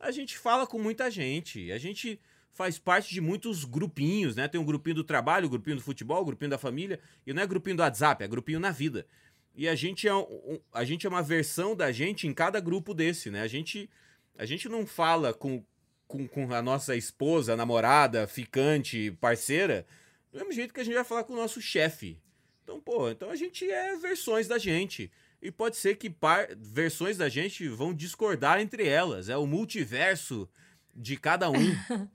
[0.00, 1.70] a gente fala com muita gente.
[1.70, 2.18] A gente
[2.52, 4.48] faz parte de muitos grupinhos, né?
[4.48, 7.42] Tem um grupinho do trabalho, um grupinho do futebol, um grupinho da família, e não
[7.42, 9.06] é grupinho do WhatsApp, é grupinho na vida.
[9.54, 12.94] E a gente é, um, a gente é uma versão da gente em cada grupo
[12.94, 13.42] desse, né?
[13.42, 13.90] A gente,
[14.38, 15.62] a gente não fala com,
[16.08, 19.86] com, com a nossa esposa, namorada, ficante, parceira,
[20.32, 22.20] do mesmo jeito que a gente vai falar com o nosso chefe.
[22.62, 25.10] Então, pô, então a gente é versões da gente.
[25.42, 26.48] E pode ser que par...
[26.56, 29.28] versões da gente vão discordar entre elas.
[29.28, 30.48] É o multiverso
[30.94, 31.54] de cada um.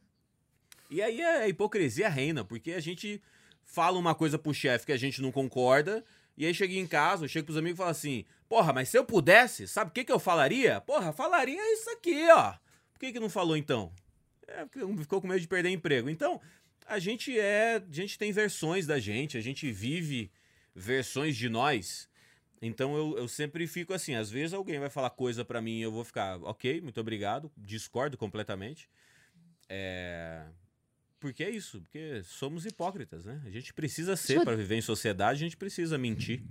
[0.89, 3.21] e aí a hipocrisia reina, porque a gente
[3.63, 6.06] fala uma coisa pro chefe que a gente não concorda,
[6.38, 9.04] e aí chega em casa, chega pros amigos e fala assim: Porra, mas se eu
[9.04, 10.80] pudesse, sabe o que, que eu falaria?
[10.82, 12.54] Porra, falaria isso aqui, ó.
[12.93, 13.91] Por que, que não falou então?
[14.47, 16.10] É, porque ficou com medo de perder emprego.
[16.10, 16.39] Então,
[16.85, 17.75] a gente é.
[17.77, 20.31] A gente tem versões da gente, a gente vive
[20.75, 22.09] versões de nós.
[22.61, 25.81] Então eu, eu sempre fico assim, às vezes alguém vai falar coisa para mim e
[25.81, 28.89] eu vou ficar, ok, muito obrigado, discordo completamente.
[29.69, 30.45] É...
[31.19, 33.41] Porque é isso, porque somos hipócritas, né?
[33.45, 36.43] A gente precisa ser para viver em sociedade, a gente precisa mentir.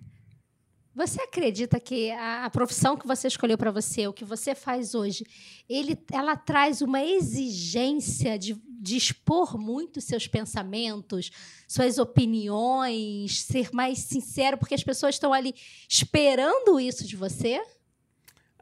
[0.95, 4.95] Você acredita que a, a profissão que você escolheu para você, o que você faz
[4.95, 5.27] hoje,
[5.69, 11.33] ele, ela traz uma exigência de, de expor muito seus pensamentos,
[11.67, 15.53] suas opiniões, ser mais sincero, porque as pessoas estão ali
[15.89, 17.61] esperando isso de você?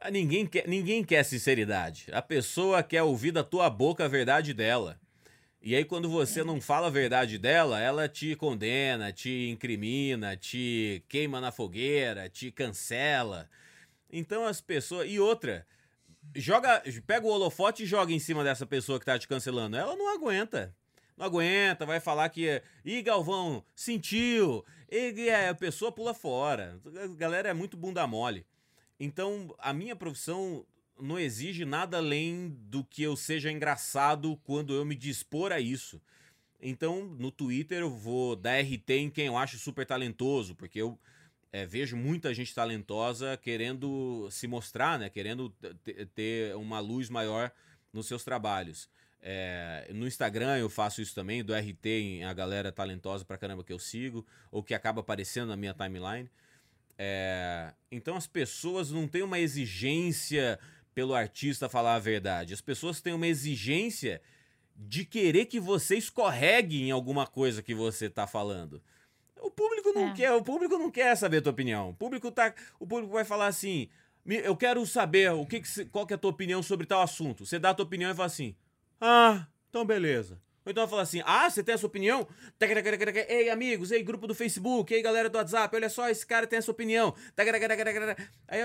[0.01, 2.07] Ah, ninguém quer, ninguém quer sinceridade.
[2.13, 4.99] A pessoa quer ouvir da tua boca a verdade dela.
[5.65, 11.05] E aí, quando você não fala a verdade dela, ela te condena, te incrimina, te
[11.09, 13.49] queima na fogueira, te cancela.
[14.11, 15.09] Então as pessoas.
[15.09, 15.65] E outra,
[16.35, 19.77] joga, pega o holofote e joga em cima dessa pessoa que tá te cancelando.
[19.77, 20.75] Ela não aguenta.
[21.17, 22.61] Não aguenta, vai falar que.
[22.85, 24.65] Ih, Galvão, sentiu.
[24.91, 26.81] E a pessoa pula fora.
[27.05, 28.45] A galera é muito bunda mole.
[28.99, 30.67] Então, a minha profissão
[31.01, 36.01] não exige nada além do que eu seja engraçado quando eu me dispor a isso.
[36.61, 40.99] Então, no Twitter eu vou dar RT em quem eu acho super talentoso, porque eu
[41.53, 45.11] é, vejo muita gente talentosa querendo se mostrar, né?
[45.11, 45.51] Querendo
[46.15, 47.51] ter uma luz maior
[47.93, 48.89] nos seus trabalhos.
[49.21, 53.63] É, no Instagram eu faço isso também, do RT em a galera talentosa pra caramba
[53.63, 56.29] que eu sigo, ou que acaba aparecendo na minha timeline.
[56.99, 60.59] É, então as pessoas não têm uma exigência
[60.95, 62.55] pelo artista falar a verdade.
[62.55, 64.21] As pessoas têm uma exigência
[64.77, 68.83] de querer que você escorregue em alguma coisa que você tá falando.
[69.41, 70.15] O público não é.
[70.15, 71.91] quer, o público não quer saber a tua opinião.
[71.91, 73.89] O público tá, o público vai falar assim:
[74.25, 77.45] "Eu quero saber o que, que qual que é a tua opinião sobre tal assunto".
[77.45, 78.55] Você dá a tua opinião e fala assim:
[79.01, 80.41] "Ah, então beleza".
[80.65, 82.27] Ou então vai falar assim: "Ah, você tem essa opinião?
[83.29, 86.59] Ei, amigos, ei, grupo do Facebook, ei, galera do WhatsApp, olha só, esse cara tem
[86.59, 87.15] essa opinião".
[88.49, 88.61] Aí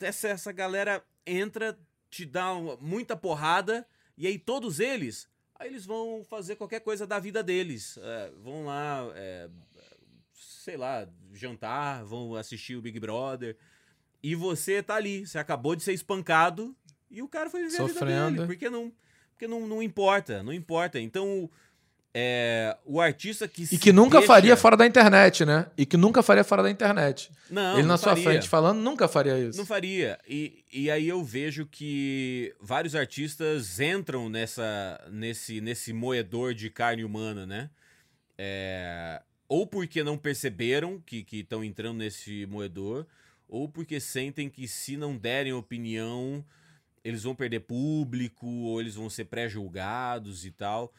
[0.00, 1.78] essa, essa galera entra,
[2.10, 3.86] te dá muita porrada
[4.16, 5.30] e aí todos eles
[5.62, 7.96] Aí eles vão fazer qualquer coisa da vida deles.
[7.96, 9.48] É, vão lá, é,
[10.32, 13.56] sei lá, jantar, vão assistir o Big Brother.
[14.20, 16.76] E você tá ali, você acabou de ser espancado
[17.08, 18.12] e o cara foi viver Sofrendo.
[18.12, 18.46] a vida dele.
[18.46, 18.92] Porque não,
[19.42, 21.00] porque não, não importa, não importa.
[21.00, 21.50] Então,
[22.14, 24.32] é, o artista que E que nunca deixa...
[24.32, 25.66] faria fora da internet, né?
[25.76, 27.30] E que nunca faria fora da internet.
[27.50, 28.24] Não, Ele não na sua faria.
[28.24, 29.58] frente falando, nunca faria isso.
[29.58, 30.18] Não faria.
[30.28, 37.04] E, e aí eu vejo que vários artistas entram nessa, nesse, nesse moedor de carne
[37.04, 37.68] humana, né?
[38.38, 43.06] É, ou porque não perceberam que estão entrando nesse moedor,
[43.48, 46.44] ou porque sentem que se não derem opinião,
[47.04, 50.92] eles vão perder público, ou eles vão ser pré-julgados e tal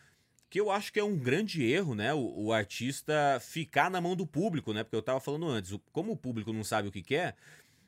[0.54, 2.14] que eu acho que é um grande erro, né?
[2.14, 4.84] O, o, artista ficar na mão do público, né?
[4.84, 7.36] Porque eu tava falando antes, como o público não sabe o que quer,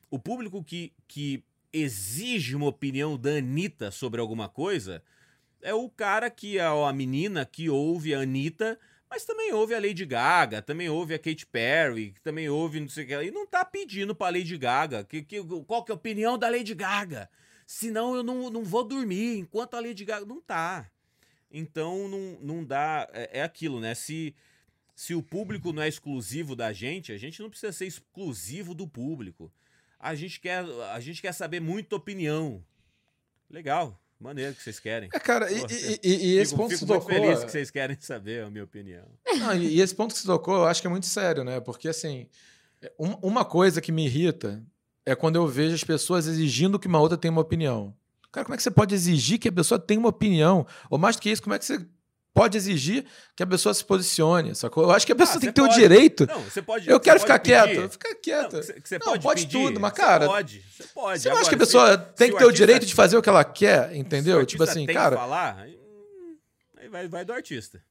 [0.09, 5.03] o público que, que exige uma opinião da Anitta sobre alguma coisa
[5.61, 9.79] é o cara que é a menina que ouve a Anitta, mas também ouve a
[9.79, 13.45] Lady Gaga, também ouve a Katy Perry, também ouve não sei o que, e não
[13.45, 17.29] tá pedindo pra Lady Gaga que, que, qual que é a opinião da Lady Gaga.
[17.65, 20.25] Senão eu não, não vou dormir enquanto a Lady Gaga.
[20.25, 20.89] Não tá.
[21.51, 23.09] Então não, não dá.
[23.13, 23.95] É, é, aquilo, né?
[23.95, 24.35] Se,
[24.95, 28.87] se o público não é exclusivo da gente, a gente não precisa ser exclusivo do
[28.87, 29.51] público.
[29.99, 32.63] A gente quer, a gente quer saber muita opinião.
[33.49, 33.99] Legal.
[34.19, 35.09] Maneiro que vocês querem.
[35.13, 37.09] É, cara, Pô, e, e, e, esse fico, ponto fico que você tocou.
[37.09, 39.05] feliz que vocês querem saber a minha opinião.
[39.37, 41.59] Não, e, esse ponto que você tocou, eu acho que é muito sério, né?
[41.59, 42.27] Porque, assim,
[42.97, 44.63] um, uma coisa que me irrita
[45.05, 47.93] é quando eu vejo as pessoas exigindo que uma outra tenha uma opinião.
[48.31, 50.65] Cara, como é que você pode exigir que a pessoa tenha uma opinião?
[50.89, 51.85] Ou mais do que isso, como é que você
[52.33, 54.83] pode exigir que a pessoa se posicione, sacou?
[54.83, 55.73] Eu acho que a pessoa ah, tem que ter pode...
[55.73, 56.27] o direito.
[56.27, 56.89] Não, você pode.
[56.89, 58.53] Eu quero ficar quieto, ficar quieto.
[58.53, 60.25] Não, você pode, pode pedir, tudo, mas cara.
[60.25, 61.19] Você pode, você pode.
[61.21, 63.21] Você não acha que a pessoa se, tem que ter o, direito de fazer o
[63.21, 64.45] que ela quer, entendeu?
[64.45, 65.15] tipo assim, tem cara.
[65.15, 67.81] Que falar, aí vai, vai do artista.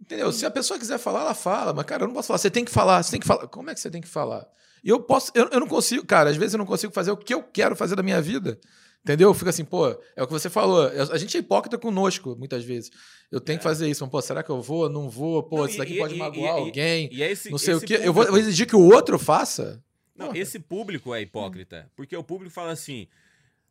[0.00, 0.30] Entendeu?
[0.30, 2.38] Se a pessoa quiser falar, ela fala, mas cara, eu não posso falar.
[2.38, 3.48] Você tem que falar, você tem que falar.
[3.48, 4.46] Como é que você tem que falar?
[4.82, 6.30] E eu posso, eu, eu não consigo, cara.
[6.30, 8.58] Às vezes eu não consigo fazer o que eu quero fazer da minha vida.
[9.02, 9.32] Entendeu?
[9.32, 10.88] Fica assim, pô, é o que você falou.
[11.12, 12.90] A gente é hipócrita conosco, muitas vezes.
[13.30, 13.58] Eu tenho é.
[13.58, 14.02] que fazer isso.
[14.02, 14.88] Mas, pô, será que eu vou?
[14.88, 15.44] Não vou?
[15.44, 17.08] Pô, não, isso daqui e, pode e, magoar e, alguém.
[17.12, 17.94] E, esse, não sei o quê.
[17.94, 18.04] Público...
[18.04, 19.80] Eu, vou, eu vou exigir que o outro faça?
[20.16, 20.38] Não, Porra.
[20.38, 21.88] esse público é hipócrita.
[21.94, 23.06] Porque o público fala assim: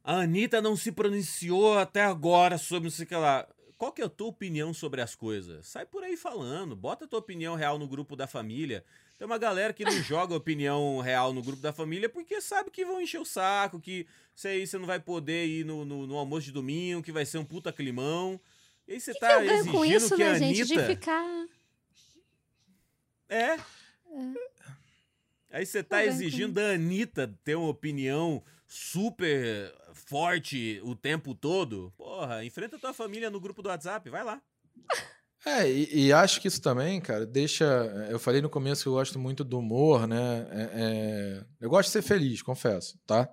[0.02, 3.46] a Anitta não se pronunciou até agora sobre não sei o que lá.
[3.78, 5.68] Qual que é a tua opinião sobre as coisas?
[5.68, 8.86] Sai por aí falando, bota a tua opinião real no grupo da família.
[9.18, 12.86] Tem uma galera que não joga opinião real no grupo da família porque sabe que
[12.86, 16.18] vão encher o saco, que isso aí você não vai poder ir no, no, no
[16.18, 18.40] almoço de domingo, que vai ser um puta climão.
[18.88, 20.54] E aí você que tá que exigindo com isso, que né, a Anitta...
[20.54, 21.48] gente, de ficar...
[23.30, 23.54] É.
[23.54, 23.60] é.
[25.50, 31.94] Aí você tá exigindo da Anitta ter uma opinião super forte o tempo todo.
[31.96, 34.42] Porra, enfrenta tua família no grupo do WhatsApp, vai lá.
[35.46, 37.66] É, e, e, acho que isso também, cara, deixa.
[38.10, 40.48] Eu falei no começo que eu gosto muito do humor, né?
[40.50, 43.30] É, é, eu gosto de ser feliz, confesso, tá?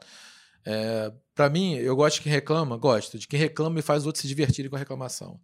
[0.67, 4.07] É, para mim, eu gosto de quem reclama, gosto de quem reclama e faz os
[4.07, 5.41] outros se divertirem com a reclamação.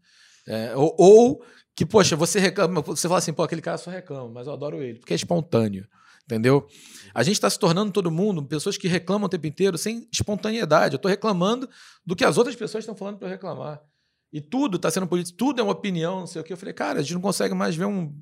[0.46, 4.28] É, ou, ou, que, poxa, você reclama, você fala assim, pô, aquele cara só reclama,
[4.28, 5.88] mas eu adoro ele, porque é espontâneo.
[6.24, 6.68] Entendeu?
[7.14, 10.94] A gente está se tornando todo mundo pessoas que reclamam o tempo inteiro sem espontaneidade.
[10.94, 11.66] Eu estou reclamando
[12.04, 13.81] do que as outras pessoas estão falando para eu reclamar.
[14.32, 16.52] E tudo está sendo político, tudo é uma opinião, não sei o que.
[16.52, 18.14] Eu falei, cara, a gente não consegue mais ver um,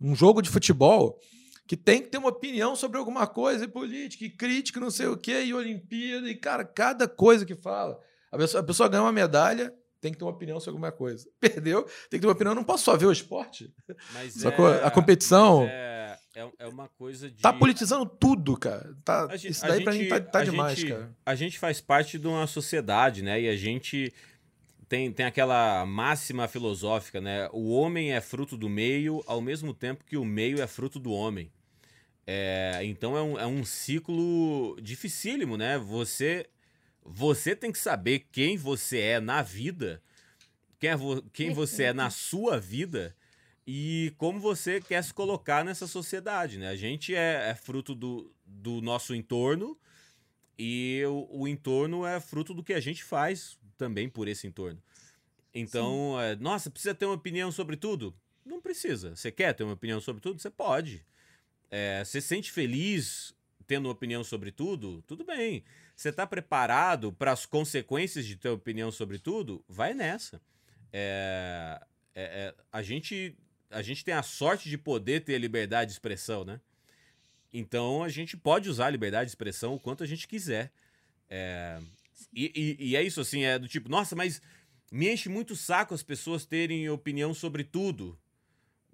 [0.00, 1.18] um jogo de futebol
[1.66, 5.06] que tem que ter uma opinião sobre alguma coisa, e política, e crítica, não sei
[5.06, 7.98] o que, e Olimpíada, e, cara, cada coisa que fala.
[8.30, 11.28] A pessoa, a pessoa ganha uma medalha, tem que ter uma opinião sobre alguma coisa.
[11.40, 12.52] Perdeu, tem que ter uma opinião.
[12.52, 13.74] Eu não posso só ver o esporte.
[14.12, 14.68] Mas Sacou?
[14.68, 15.64] É, a competição.
[15.64, 17.42] É, é, é, uma coisa de.
[17.42, 18.94] Tá politizando tudo, cara.
[19.04, 21.16] Tá, gente, isso daí gente, pra mim tá, tá demais, gente, cara.
[21.24, 23.40] A gente faz parte de uma sociedade, né?
[23.40, 24.12] E a gente
[24.88, 27.48] tem, tem aquela máxima filosófica, né?
[27.52, 31.12] O homem é fruto do meio, ao mesmo tempo que o meio é fruto do
[31.12, 31.50] homem.
[32.26, 35.78] É, então é um, é um ciclo dificílimo, né?
[35.78, 36.46] Você,
[37.04, 40.02] você tem que saber quem você é na vida,
[40.78, 43.14] quem, é vo, quem você é na sua vida
[43.66, 46.68] e como você quer se colocar nessa sociedade, né?
[46.68, 49.76] A gente é, é fruto do, do nosso entorno
[50.56, 54.82] e o, o entorno é fruto do que a gente faz também por esse entorno.
[55.54, 58.14] Então, é, nossa, precisa ter uma opinião sobre tudo?
[58.44, 59.16] Não precisa.
[59.16, 60.40] Você quer ter uma opinião sobre tudo?
[60.40, 61.04] Você pode.
[61.70, 63.34] É, você sente feliz
[63.66, 65.02] tendo uma opinião sobre tudo?
[65.06, 65.64] Tudo bem.
[65.96, 69.64] Você está preparado para as consequências de ter opinião sobre tudo?
[69.66, 70.40] Vai nessa.
[70.92, 71.80] É,
[72.14, 73.36] é, é, a, gente,
[73.70, 76.60] a gente tem a sorte de poder ter liberdade de expressão, né?
[77.52, 80.70] Então a gente pode usar a liberdade de expressão o quanto a gente quiser.
[82.32, 84.40] E, e, e, é isso, assim, é do tipo, nossa, mas
[84.90, 88.18] me enche muito o saco as pessoas terem opinião sobre tudo.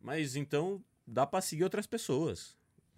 [0.01, 2.57] Mas então dá para seguir outras pessoas.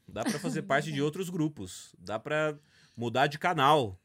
[0.09, 1.95] Dá para fazer parte de outros grupos.
[1.99, 2.59] Dá para
[2.97, 3.99] mudar de canal.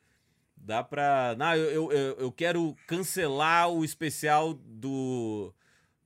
[0.55, 1.35] Dá pra.
[1.37, 5.53] Não, eu, eu, eu quero cancelar o especial do,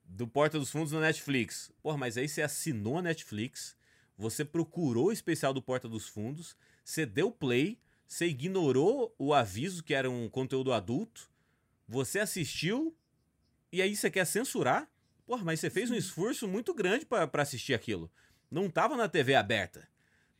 [0.04, 1.72] do Porta dos Fundos na Netflix.
[1.82, 3.76] Porra, mas aí você assinou a Netflix,
[4.16, 7.80] você procurou o especial do Porta dos Fundos, você deu play,
[8.14, 11.28] você ignorou o aviso que era um conteúdo adulto,
[11.88, 12.96] você assistiu
[13.72, 14.88] e aí você quer censurar?
[15.26, 18.08] Porra, mas você fez um esforço muito grande para assistir aquilo.
[18.48, 19.88] Não tava na TV aberta.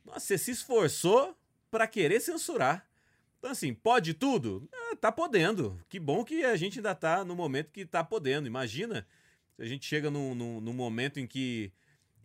[0.05, 1.37] Nossa, você se esforçou
[1.69, 2.87] para querer censurar.
[3.39, 4.69] Então, assim, pode tudo?
[4.71, 5.77] É, tá podendo.
[5.89, 8.47] Que bom que a gente ainda tá no momento que tá podendo.
[8.47, 9.05] Imagina
[9.57, 11.73] se a gente chega num, num, num momento em que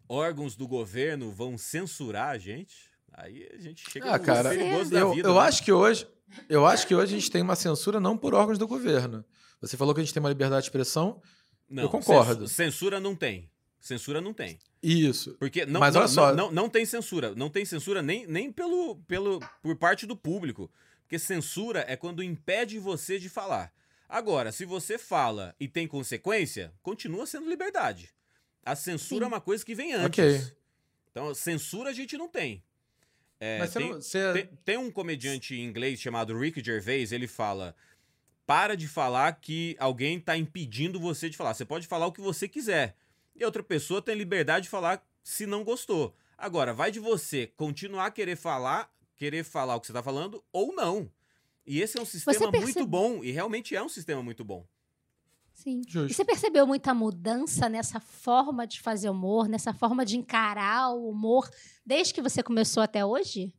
[0.08, 2.89] órgãos do governo vão censurar a gente.
[3.12, 5.28] Aí a gente chega ah, no cara, perigoso eu, da vida.
[5.28, 5.40] Eu né?
[5.40, 6.06] acho que hoje,
[6.48, 9.24] eu acho que hoje a gente tem uma censura não por órgãos do governo.
[9.60, 11.20] Você falou que a gente tem uma liberdade de expressão.
[11.68, 12.48] Não, eu concordo.
[12.48, 13.50] Censura não tem.
[13.78, 14.58] Censura não tem.
[14.82, 15.36] Isso.
[15.38, 16.34] Porque não, Mas olha não, só.
[16.34, 17.34] Não, não, não, tem censura.
[17.34, 20.70] Não tem censura nem, nem pelo, pelo, por parte do público.
[21.02, 23.72] Porque censura é quando impede você de falar.
[24.08, 28.10] Agora, se você fala e tem consequência, continua sendo liberdade.
[28.64, 29.24] A censura Sim.
[29.24, 30.06] é uma coisa que vem antes.
[30.06, 30.56] Okay.
[31.10, 32.62] Então, censura a gente não tem.
[33.40, 34.32] É, tem, não, você...
[34.34, 37.74] tem, tem, um comediante em inglês chamado Rick Gervais, ele fala:
[38.46, 41.54] para de falar que alguém está impedindo você de falar.
[41.54, 42.94] Você pode falar o que você quiser.
[43.34, 46.14] E outra pessoa tem liberdade de falar se não gostou.
[46.36, 50.44] Agora, vai de você continuar a querer falar, querer falar o que você está falando
[50.52, 51.10] ou não.
[51.66, 52.72] E esse é um sistema percebe...
[52.72, 54.66] muito bom, e realmente é um sistema muito bom.
[55.62, 55.82] Sim.
[55.86, 56.10] Justo.
[56.10, 61.10] E você percebeu muita mudança nessa forma de fazer humor, nessa forma de encarar o
[61.10, 61.50] humor,
[61.84, 63.52] desde que você começou até hoje?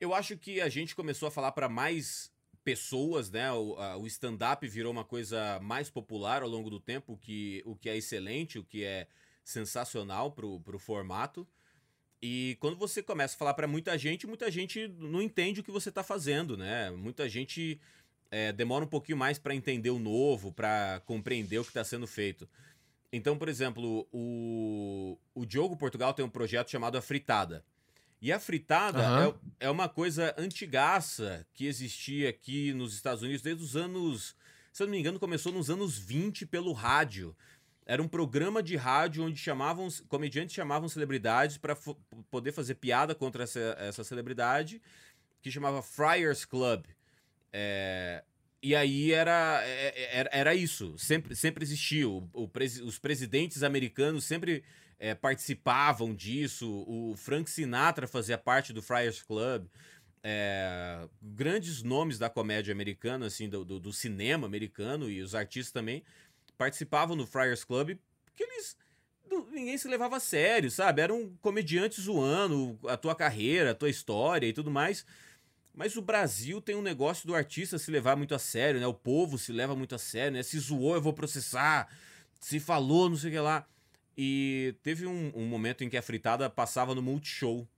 [0.00, 2.32] Eu acho que a gente começou a falar para mais
[2.64, 3.52] pessoas, né?
[3.52, 7.76] O, o stand-up virou uma coisa mais popular ao longo do tempo, o que, o
[7.76, 9.06] que é excelente, o que é
[9.44, 11.46] sensacional pro, pro formato.
[12.22, 15.70] E quando você começa a falar para muita gente, muita gente não entende o que
[15.70, 16.90] você está fazendo, né?
[16.90, 17.78] Muita gente
[18.30, 22.06] é, demora um pouquinho mais para entender o novo, para compreender o que está sendo
[22.06, 22.48] feito.
[23.12, 27.64] Então, por exemplo, o, o Diogo Portugal tem um projeto chamado A Fritada.
[28.20, 29.38] E a fritada uhum.
[29.60, 34.34] é, é uma coisa antigaça que existia aqui nos Estados Unidos desde os anos.
[34.72, 37.36] Se eu não me engano, começou nos anos 20 pelo rádio.
[37.84, 41.76] Era um programa de rádio onde chamavam comediantes chamavam celebridades para
[42.30, 44.82] poder fazer piada contra essa, essa celebridade,
[45.40, 46.86] que chamava Friars Club.
[47.58, 48.22] É,
[48.62, 52.28] e aí era, é, é, era, era isso, sempre, sempre existiu.
[52.34, 52.50] O, o
[52.84, 54.62] os presidentes americanos sempre
[54.98, 56.84] é, participavam disso.
[56.86, 59.66] O Frank Sinatra fazia parte do Friars Club.
[60.22, 65.72] É, grandes nomes da comédia americana, assim, do, do, do, cinema americano e os artistas
[65.72, 66.02] também
[66.58, 68.76] participavam no Friars Club porque eles.
[69.50, 71.00] Ninguém se levava a sério, sabe?
[71.00, 75.06] Eram comediantes zoando a tua carreira, a tua história e tudo mais.
[75.76, 78.86] Mas o Brasil tem um negócio do artista se levar muito a sério, né?
[78.86, 80.42] O povo se leva muito a sério, né?
[80.42, 81.86] Se zoou, eu vou processar.
[82.40, 83.66] Se falou, não sei o que lá.
[84.16, 87.68] E teve um, um momento em que a fritada passava no Multishow.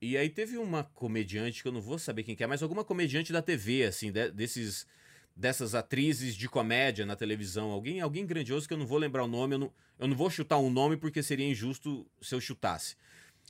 [0.00, 2.82] E aí teve uma comediante, que eu não vou saber quem que é, mas alguma
[2.82, 4.86] comediante da TV, assim, de, desses
[5.36, 7.70] dessas atrizes de comédia na televisão.
[7.70, 10.30] Alguém alguém grandioso que eu não vou lembrar o nome, eu não, eu não vou
[10.30, 12.96] chutar um nome porque seria injusto se eu chutasse.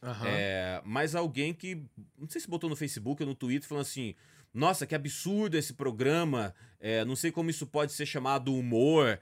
[0.02, 0.26] Uhum.
[0.26, 1.82] É, mas alguém que,
[2.18, 4.14] não sei se botou no Facebook ou no Twitter, falando assim:
[4.52, 9.18] nossa, que absurdo esse programa, é, não sei como isso pode ser chamado humor.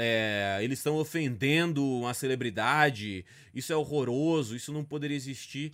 [0.00, 5.72] É, eles estão ofendendo uma celebridade, isso é horroroso, isso não poderia existir.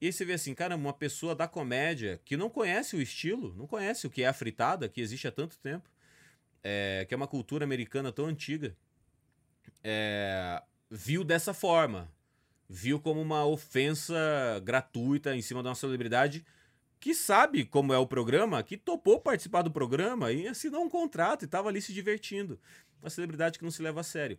[0.00, 3.52] E aí você vê assim, cara, uma pessoa da comédia que não conhece o estilo,
[3.56, 5.90] não conhece o que é a fritada, que existe há tanto tempo,
[6.62, 8.76] é, que é uma cultura americana tão antiga,
[9.82, 12.08] é, viu dessa forma
[12.68, 14.16] viu como uma ofensa
[14.62, 16.44] gratuita em cima de uma celebridade
[17.00, 21.42] que sabe como é o programa, que topou participar do programa e assinou um contrato
[21.42, 22.58] e estava ali se divertindo.
[23.00, 24.38] Uma celebridade que não se leva a sério.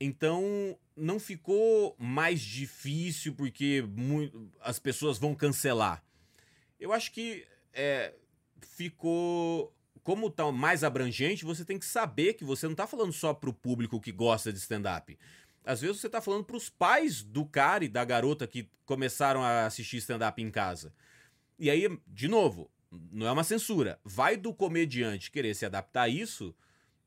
[0.00, 3.84] Então, não ficou mais difícil porque
[4.62, 6.02] as pessoas vão cancelar.
[6.78, 8.14] Eu acho que é,
[8.60, 13.34] ficou como tá mais abrangente, você tem que saber que você não tá falando só
[13.34, 15.18] pro público que gosta de stand-up.
[15.64, 19.66] Às vezes você tá falando pros pais do cara e da garota que começaram a
[19.66, 20.92] assistir stand-up em casa.
[21.58, 24.00] E aí, de novo, não é uma censura.
[24.04, 26.54] Vai do comediante querer se adaptar a isso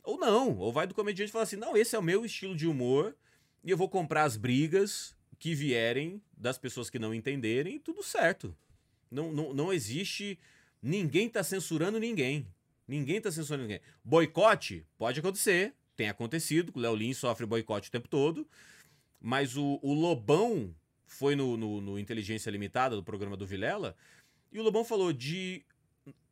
[0.03, 0.57] ou não.
[0.57, 3.15] Ou vai do comediante falar assim: não, esse é o meu estilo de humor
[3.63, 8.55] e eu vou comprar as brigas que vierem das pessoas que não entenderem, tudo certo.
[9.09, 10.39] Não, não, não existe.
[10.81, 12.47] Ninguém tá censurando ninguém.
[12.87, 13.81] Ninguém tá censurando ninguém.
[14.03, 15.73] Boicote pode acontecer.
[15.95, 16.71] Tem acontecido.
[16.75, 18.47] O Léo Lins sofre boicote o tempo todo.
[19.19, 20.75] Mas o, o Lobão
[21.05, 23.95] foi no, no, no, Inteligência Limitada, do programa do Vilela.
[24.51, 25.63] E o Lobão falou de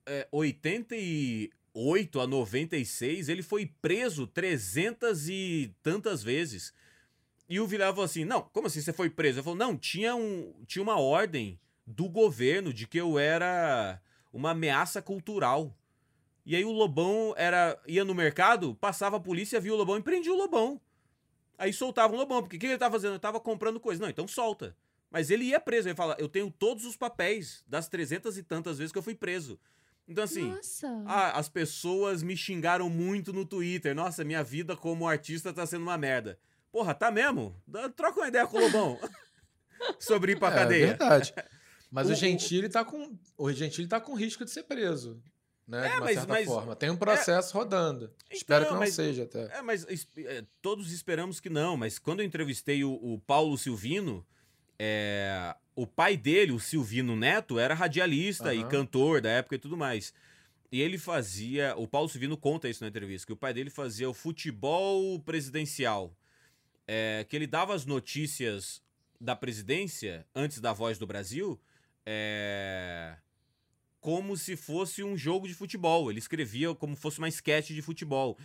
[0.06, 6.74] é, 88 a 96, ele foi preso 300 e tantas vezes.
[7.48, 9.40] E o Vilela falou assim: Não, como assim você foi preso?
[9.40, 14.02] Ele falou: Não, tinha, um, tinha uma ordem do governo de que eu era
[14.34, 15.76] uma ameaça cultural.
[16.46, 20.02] E aí o Lobão era ia no mercado, passava a polícia, via o Lobão e
[20.02, 20.82] prendia o Lobão.
[21.58, 23.12] Aí soltava o Lobão, porque o que ele estava fazendo?
[23.12, 24.02] Ele estava comprando coisa.
[24.02, 24.76] Não, então solta.
[25.12, 25.90] Mas ele ia preso.
[25.90, 29.14] Ele fala: Eu tenho todos os papéis das trezentas e tantas vezes que eu fui
[29.14, 29.60] preso.
[30.08, 30.54] Então, assim,
[31.06, 33.94] a, as pessoas me xingaram muito no Twitter.
[33.94, 36.40] Nossa, minha vida como artista tá sendo uma merda.
[36.72, 37.56] Porra, tá mesmo?
[37.96, 39.00] Troca uma ideia com o Lobão.
[40.00, 40.84] Sobre ir pra é, cadeia.
[40.84, 41.34] É verdade.
[41.92, 43.18] Mas o, o Gentili tá com.
[43.38, 45.22] O Gentili tá com risco de ser preso.
[45.72, 46.76] Né, é, de uma mas, certa mas, forma.
[46.76, 48.12] Tem um processo é, rodando.
[48.26, 49.58] Então, Espero que não mas, seja até.
[49.58, 51.78] É, mas é, todos esperamos que não.
[51.78, 54.26] Mas quando eu entrevistei o, o Paulo Silvino,
[54.78, 58.60] é, o pai dele, o Silvino Neto, era radialista uhum.
[58.60, 60.14] e cantor da época e tudo mais.
[60.70, 61.74] E ele fazia.
[61.78, 66.14] O Paulo Silvino conta isso na entrevista, que o pai dele fazia o futebol presidencial.
[66.86, 68.84] É, que ele dava as notícias
[69.22, 71.58] da presidência antes da voz do Brasil.
[72.06, 73.16] É,
[74.02, 76.10] como se fosse um jogo de futebol.
[76.10, 78.38] Ele escrevia como fosse uma esquete de futebol.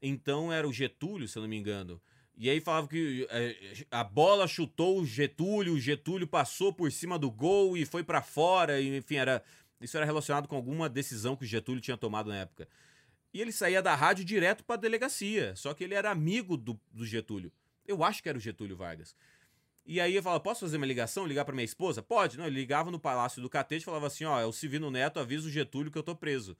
[0.00, 2.00] Então era o Getúlio, se eu não me engano.
[2.36, 7.18] E aí falava que é, a bola chutou o Getúlio, o Getúlio passou por cima
[7.18, 9.42] do gol e foi para fora, e, enfim, era
[9.80, 12.68] isso era relacionado com alguma decisão que o Getúlio tinha tomado na época.
[13.32, 16.78] E ele saía da rádio direto para a delegacia, só que ele era amigo do,
[16.92, 17.52] do Getúlio.
[17.86, 19.14] Eu acho que era o Getúlio Vargas.
[19.88, 22.02] E aí eu falava, posso fazer uma ligação, ligar para minha esposa?
[22.02, 22.36] Pode.
[22.36, 25.18] Não, ele ligava no Palácio do Catete e falava assim, ó, é o Silvino Neto,
[25.18, 26.54] avisa o Getúlio que eu tô preso.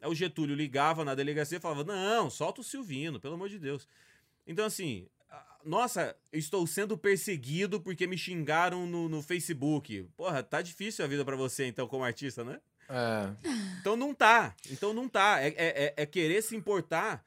[0.00, 3.58] Aí o Getúlio ligava na delegacia e falava, não, solta o Silvino, pelo amor de
[3.58, 3.88] Deus.
[4.46, 5.08] Então, assim,
[5.64, 10.08] nossa, estou sendo perseguido porque me xingaram no, no Facebook.
[10.16, 12.60] Porra, tá difícil a vida para você, então, como artista, né?
[12.88, 13.50] É.
[13.80, 14.54] Então não tá.
[14.70, 15.42] Então não tá.
[15.42, 17.26] É, é, é querer se importar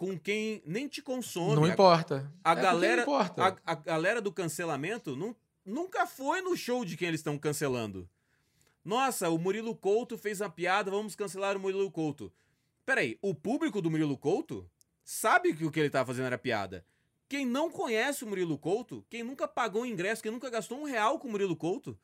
[0.00, 1.56] com quem nem te consome.
[1.56, 2.32] Não importa.
[2.42, 3.42] A, a é galera, importa.
[3.66, 8.08] A, a, galera do cancelamento não, nunca foi no show de quem eles estão cancelando.
[8.82, 12.32] Nossa, o Murilo Couto fez uma piada, vamos cancelar o Murilo Couto.
[12.86, 14.66] Peraí, o público do Murilo Couto
[15.04, 16.82] sabe que o que ele tá fazendo era piada.
[17.28, 21.18] Quem não conhece o Murilo Couto, quem nunca pagou ingresso, quem nunca gastou um real
[21.18, 21.98] com o Murilo Couto,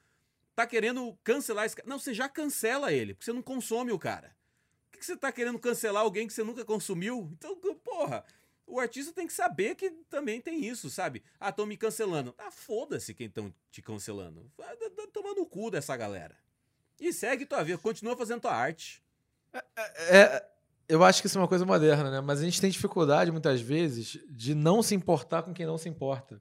[0.55, 1.88] tá querendo cancelar esse cara.
[1.88, 4.36] Não, você já cancela ele, porque você não consome o cara.
[4.97, 7.30] Que você tá querendo cancelar alguém que você nunca consumiu?
[7.32, 8.24] Então, porra,
[8.66, 11.22] o artista tem que saber que também tem isso, sabe?
[11.38, 12.34] Ah, estão me cancelando.
[12.36, 14.51] Ah, foda-se quem estão te cancelando.
[14.57, 14.76] Vai
[15.12, 16.36] tomando o cu dessa galera.
[16.99, 19.03] E segue tua vida, continua fazendo tua arte.
[19.53, 20.49] É, é, é
[20.88, 22.20] eu acho que isso é uma coisa moderna, né?
[22.20, 25.88] Mas a gente tem dificuldade, muitas vezes, de não se importar com quem não se
[25.88, 26.40] importa.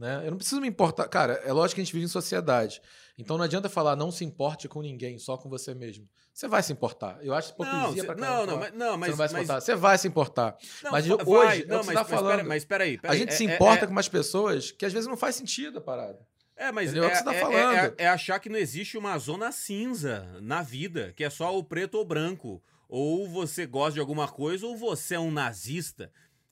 [0.00, 0.22] Né?
[0.24, 1.06] Eu não preciso me importar.
[1.08, 2.80] Cara, é lógico que a gente vive em sociedade.
[3.18, 6.08] Então não adianta falar não se importe com ninguém, só com você mesmo.
[6.32, 7.18] Você vai se importar.
[7.20, 8.26] Eu acho hipocrisia caramba.
[8.26, 9.10] Não, não, mas, não, mas.
[9.10, 9.54] Você não vai se importar.
[9.54, 9.64] Mas...
[9.64, 10.56] Você vai se importar.
[10.82, 12.44] Não, mas hoje, vai, não, é o que você tá falando.
[12.46, 12.98] Mas espera aí.
[13.02, 15.36] A gente é, se é, importa é, com umas pessoas que às vezes não faz
[15.36, 16.18] sentido a parada.
[16.56, 17.74] É, mas é, é, o que você tá é, falando.
[17.76, 21.62] É, é, achar que não existe uma zona cinza na vida, que é só o
[21.62, 26.10] preto ou branco ou você gosta de alguma coisa, ou você é um nazista.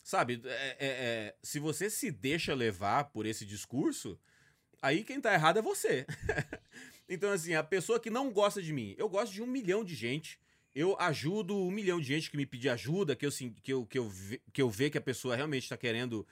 [0.09, 4.19] Sabe, é, é, é, se você se deixa levar por esse discurso,
[4.81, 6.07] aí quem tá errado é você.
[7.07, 9.95] então, assim, a pessoa que não gosta de mim, eu gosto de um milhão de
[9.95, 10.41] gente.
[10.75, 13.31] Eu ajudo um milhão de gente que me pedir ajuda, que eu,
[13.63, 14.13] que eu, que eu,
[14.51, 16.27] que eu vê que a pessoa realmente está querendo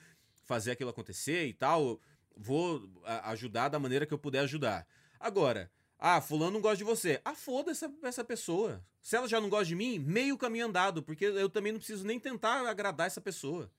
[0.47, 2.01] fazer aquilo acontecer e tal.
[2.35, 2.81] Vou
[3.25, 4.87] ajudar da maneira que eu puder ajudar.
[5.19, 7.19] Agora, ah, fulano não gosta de você.
[7.25, 8.83] Ah, foda essa, essa pessoa.
[9.01, 12.05] Se ela já não gosta de mim, meio caminho andado, porque eu também não preciso
[12.05, 13.71] nem tentar agradar essa pessoa.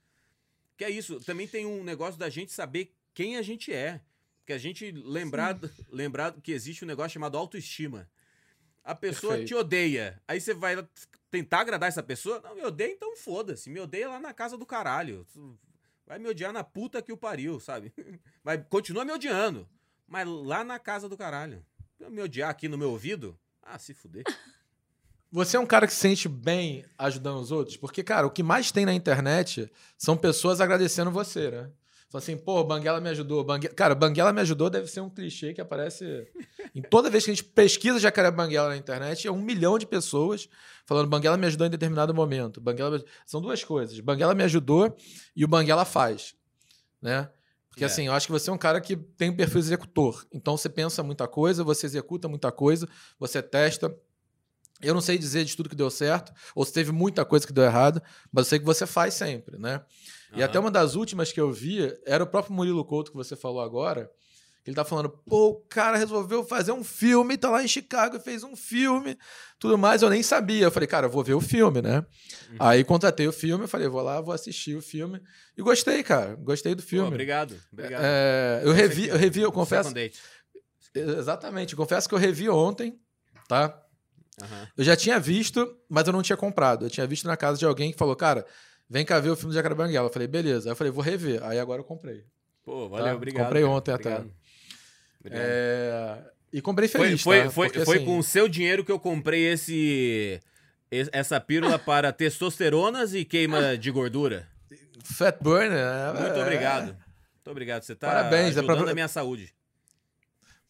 [0.77, 1.21] Que é isso.
[1.21, 4.01] Também tem um negócio da gente saber quem a gente é.
[4.45, 5.59] Que a gente lembrar,
[5.91, 8.09] lembrar que existe um negócio chamado autoestima.
[8.83, 9.49] A pessoa Perfeito.
[9.49, 10.21] te odeia.
[10.27, 10.77] Aí você vai
[11.31, 12.41] tentar agradar essa pessoa.
[12.41, 13.71] Não, me odeia, então foda-se.
[13.71, 15.27] Me odeia lá na casa do caralho.
[16.07, 17.93] Vai me odiar na puta que o pariu, sabe?
[18.43, 19.69] Vai, continua me odiando.
[20.07, 21.63] Mas lá na casa do caralho.
[22.11, 23.39] Me odiar aqui no meu ouvido?
[23.63, 24.25] Ah, se fuder.
[25.31, 27.77] Você é um cara que se sente bem ajudando os outros?
[27.77, 31.71] Porque, cara, o que mais tem na internet são pessoas agradecendo você, né?
[32.09, 33.45] Fala assim, pô, Banguela me ajudou.
[33.45, 33.75] Banguela...
[33.75, 36.27] Cara, Banguela me ajudou deve ser um clichê que aparece.
[36.75, 39.87] em toda vez que a gente pesquisa Jacaré Banguela na internet, é um milhão de
[39.87, 40.49] pessoas
[40.87, 42.59] falando Banguela me ajudou em determinado momento.
[42.59, 43.05] Banguela...
[43.27, 44.01] São duas coisas.
[44.01, 44.97] Banguela me ajudou
[45.37, 46.35] e o Banguela faz.
[47.03, 47.29] Né?
[47.79, 47.87] Porque é.
[47.87, 50.27] assim, eu acho que você é um cara que tem um perfil executor.
[50.33, 52.89] Então você pensa muita coisa, você executa muita coisa,
[53.21, 53.97] você testa.
[54.83, 57.53] Eu não sei dizer de tudo que deu certo, ou se teve muita coisa que
[57.53, 58.03] deu errado,
[58.33, 59.81] mas eu sei que você faz sempre, né?
[60.33, 60.41] Uhum.
[60.41, 63.37] E até uma das últimas que eu vi era o próprio Murilo Couto que você
[63.37, 64.11] falou agora.
[64.69, 68.21] Ele tá falando, pô, o cara resolveu fazer um filme, tá lá em Chicago e
[68.21, 69.17] fez um filme,
[69.59, 70.03] tudo mais.
[70.03, 70.67] Eu nem sabia.
[70.67, 72.05] Eu falei, cara, eu vou ver o filme, né?
[72.51, 72.57] Uhum.
[72.61, 75.23] Aí contratei o filme, eu falei, vou lá, vou assistir o filme.
[75.57, 76.35] E gostei, cara.
[76.37, 77.07] Gostei do filme.
[77.09, 77.59] Pô, obrigado.
[77.73, 78.03] obrigado.
[78.05, 79.91] É, eu revi, eu revi, eu confesso.
[80.95, 81.75] Exatamente.
[81.75, 83.01] Confesso que eu revi ontem,
[83.49, 83.75] tá?
[84.39, 84.67] Uhum.
[84.77, 86.85] Eu já tinha visto, mas eu não tinha comprado.
[86.85, 88.45] Eu tinha visto na casa de alguém que falou, cara,
[88.87, 90.09] vem cá ver o filme de Jacaré Banguela.
[90.09, 90.69] Eu falei, beleza.
[90.69, 91.43] Aí eu falei, vou rever.
[91.43, 92.23] Aí agora eu comprei.
[92.63, 93.15] Pô, valeu, tá?
[93.15, 93.45] obrigado.
[93.47, 94.23] Comprei ontem até.
[95.29, 95.49] Obrigado.
[95.49, 96.39] É...
[96.53, 97.51] E comprei feliz, Foi, tá?
[97.51, 98.07] foi, Porque, foi assim...
[98.07, 100.41] com o seu dinheiro que eu comprei esse
[100.91, 104.49] essa pílula para testosteronas e queima de gordura.
[105.05, 105.79] Fat burner.
[105.79, 106.21] É...
[106.21, 106.87] Muito obrigado.
[106.87, 107.83] Muito obrigado.
[107.83, 108.91] Você está Parabéns, é ajudando é pra...
[108.93, 109.55] a minha saúde.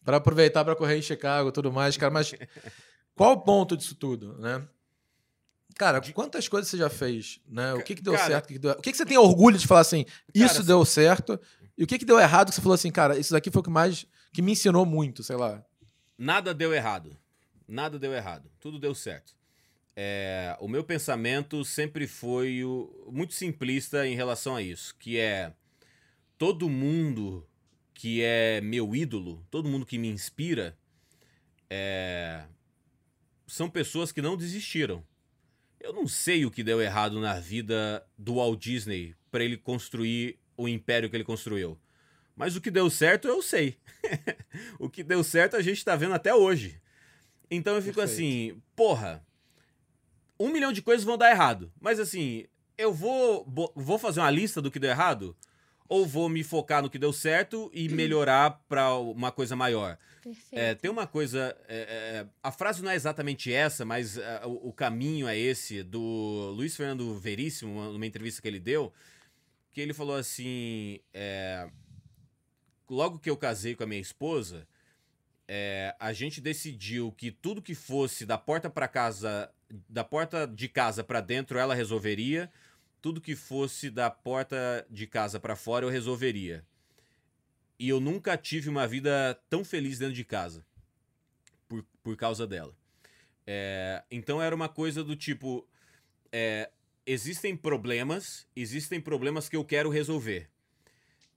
[0.03, 2.11] Para aproveitar para correr em Chicago e tudo mais, cara.
[2.11, 2.33] Mas
[3.15, 4.61] qual o ponto disso tudo, né?
[5.77, 7.73] Cara, quantas coisas você já fez, né?
[7.73, 8.45] O que, que deu cara, certo?
[8.45, 8.71] O, que, que, deu...
[8.71, 11.39] o que, que você tem orgulho de falar assim, isso cara, deu certo?
[11.77, 13.63] E o que, que deu errado que você falou assim, cara, isso daqui foi o
[13.63, 15.63] que mais que me ensinou muito, sei lá.
[16.17, 17.17] Nada deu errado.
[17.67, 18.49] Nada deu errado.
[18.59, 19.35] Tudo deu certo.
[19.95, 25.53] É, o meu pensamento sempre foi o, muito simplista em relação a isso, que é
[26.37, 27.45] todo mundo
[27.93, 30.77] que é meu ídolo, todo mundo que me inspira,
[31.69, 32.45] é,
[33.45, 35.03] são pessoas que não desistiram.
[35.81, 40.39] Eu não sei o que deu errado na vida do Walt Disney para ele construir
[40.55, 41.77] o império que ele construiu.
[42.39, 43.77] Mas o que deu certo eu sei.
[44.79, 46.79] o que deu certo a gente tá vendo até hoje.
[47.51, 48.13] Então eu fico Perfeito.
[48.13, 49.21] assim, porra,
[50.39, 51.69] um milhão de coisas vão dar errado.
[51.81, 52.45] Mas assim,
[52.77, 55.35] eu vou, vou fazer uma lista do que deu errado?
[55.89, 59.97] Ou vou me focar no que deu certo e melhorar para uma coisa maior?
[60.53, 61.53] É, tem uma coisa.
[61.67, 65.83] É, é, a frase não é exatamente essa, mas é, o, o, caminho é esse,
[65.83, 68.93] do Luiz Fernando Veríssimo, numa entrevista que ele deu,
[69.71, 71.67] que ele falou assim: é,
[72.89, 74.67] logo que eu casei com a minha esposa,
[75.47, 79.51] é, a gente decidiu que tudo que fosse da porta para casa,
[79.87, 82.51] da porta de casa para dentro, ela resolveria,
[83.01, 86.65] tudo que fosse da porta de casa para fora, eu resolveria
[87.79, 90.65] e eu nunca tive uma vida tão feliz dentro de casa
[91.67, 92.75] por, por causa dela.
[93.47, 95.65] É, então era uma coisa do tipo:
[96.31, 96.69] é,
[97.05, 100.49] existem problemas, existem problemas que eu quero resolver.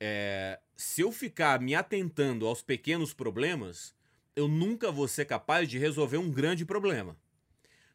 [0.05, 3.94] É, se eu ficar me atentando aos pequenos problemas,
[4.34, 7.16] eu nunca vou ser capaz de resolver um grande problema.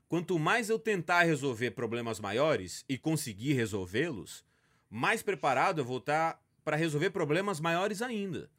[0.08, 4.46] Quanto mais eu tentar resolver problemas maiores e conseguir resolvê-los,
[4.90, 8.50] mais preparado eu vou estar para resolver problemas maiores ainda.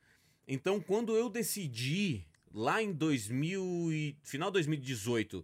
[0.46, 5.42] Então, quando eu decidi lá em 2000 e final de 2018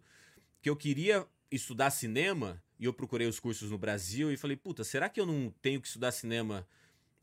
[0.60, 4.84] que eu queria estudar cinema e eu procurei os cursos no Brasil e falei, puta,
[4.84, 6.68] será que eu não tenho que estudar cinema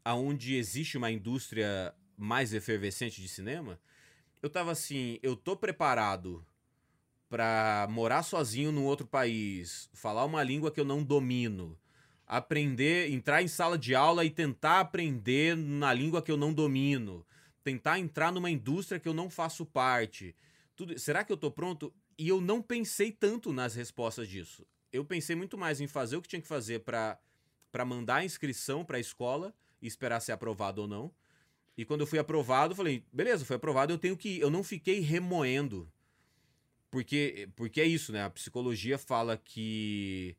[0.04, 3.80] aonde existe uma indústria mais efervescente de cinema?
[4.42, 6.46] Eu tava assim, eu tô preparado
[7.30, 11.80] para morar sozinho num outro país, falar uma língua que eu não domino,
[12.28, 17.26] aprender, entrar em sala de aula e tentar aprender na língua que eu não domino,
[17.64, 20.36] tentar entrar numa indústria que eu não faço parte.
[20.76, 21.94] Tudo, será que eu tô pronto?
[22.18, 24.66] E eu não pensei tanto nas respostas disso.
[24.92, 27.18] Eu pensei muito mais em fazer o que tinha que fazer para
[27.72, 31.12] para mandar a inscrição para a escola e esperar ser aprovado ou não.
[31.78, 34.42] E quando eu fui aprovado, falei, beleza, foi aprovado, eu tenho que ir.
[34.42, 35.92] Eu não fiquei remoendo.
[36.90, 38.24] Porque, porque é isso, né?
[38.24, 40.36] A psicologia fala que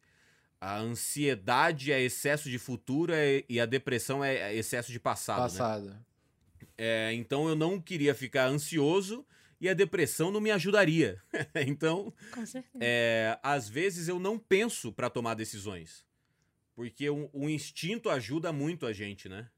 [0.61, 5.39] a ansiedade é excesso de futuro é, e a depressão é excesso de passado.
[5.39, 5.45] Né?
[5.45, 5.87] Passado.
[5.87, 5.99] Né?
[6.77, 9.27] É, então eu não queria ficar ansioso
[9.61, 11.21] e a depressão não me ajudaria.
[11.67, 12.13] então,
[12.81, 16.05] é, às vezes eu não penso para tomar decisões.
[16.83, 19.49] Porque o, o, instinto ajuda muito a gente, né?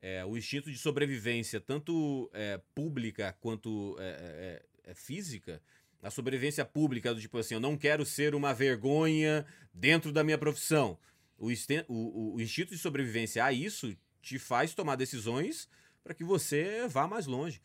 [0.00, 5.60] É, o instinto de sobrevivência, tanto é, pública quanto é, é, é física,
[6.00, 9.44] a sobrevivência pública, do tipo assim, eu não quero ser uma vergonha
[9.74, 10.96] dentro da minha profissão.
[11.36, 11.48] O,
[11.88, 15.68] o, o instinto de sobrevivência a isso te faz tomar decisões
[16.04, 17.60] para que você vá mais longe.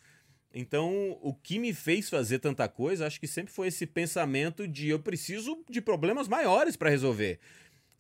[0.52, 4.90] Então, o que me fez fazer tanta coisa, acho que sempre foi esse pensamento de
[4.90, 7.40] eu preciso de problemas maiores para resolver.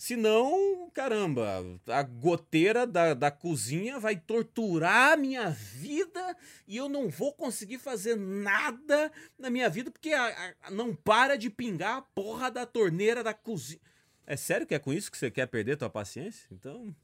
[0.01, 6.35] Senão, caramba, a goteira da, da cozinha vai torturar a minha vida
[6.67, 11.37] e eu não vou conseguir fazer nada na minha vida porque a, a, não para
[11.37, 13.79] de pingar a porra da torneira da cozinha.
[14.25, 16.47] É sério que é com isso que você quer perder tua paciência?
[16.51, 16.95] Então,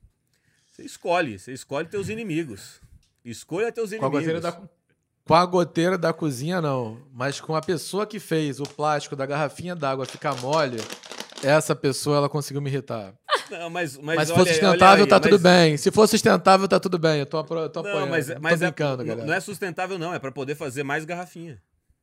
[0.71, 2.81] você escolhe, você escolhe teus inimigos.
[3.23, 4.09] Escolha teus inimigos.
[4.09, 4.69] Com a goteira da,
[5.23, 6.99] com a goteira da cozinha, não.
[7.13, 10.79] Mas com a pessoa que fez o plástico da garrafinha d'água ficar mole,
[11.43, 13.13] essa pessoa ela conseguiu me irritar.
[13.49, 15.29] Não, mas, mas, mas se for sustentável, aí, tá mas...
[15.29, 15.77] tudo bem.
[15.77, 17.19] Se for sustentável, tá tudo bem.
[17.19, 18.07] Eu tô, tô não, apoiando.
[18.09, 19.27] Mas, mas tô é brincando, é, galera.
[19.27, 20.13] Não é sustentável, não.
[20.13, 21.61] É para poder fazer mais garrafinha.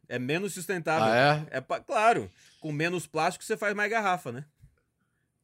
[0.09, 1.07] É menos sustentável.
[1.07, 1.59] Ah, é?
[1.59, 2.31] é pra, claro.
[2.61, 4.45] Com menos plástico, você faz mais garrafa, né?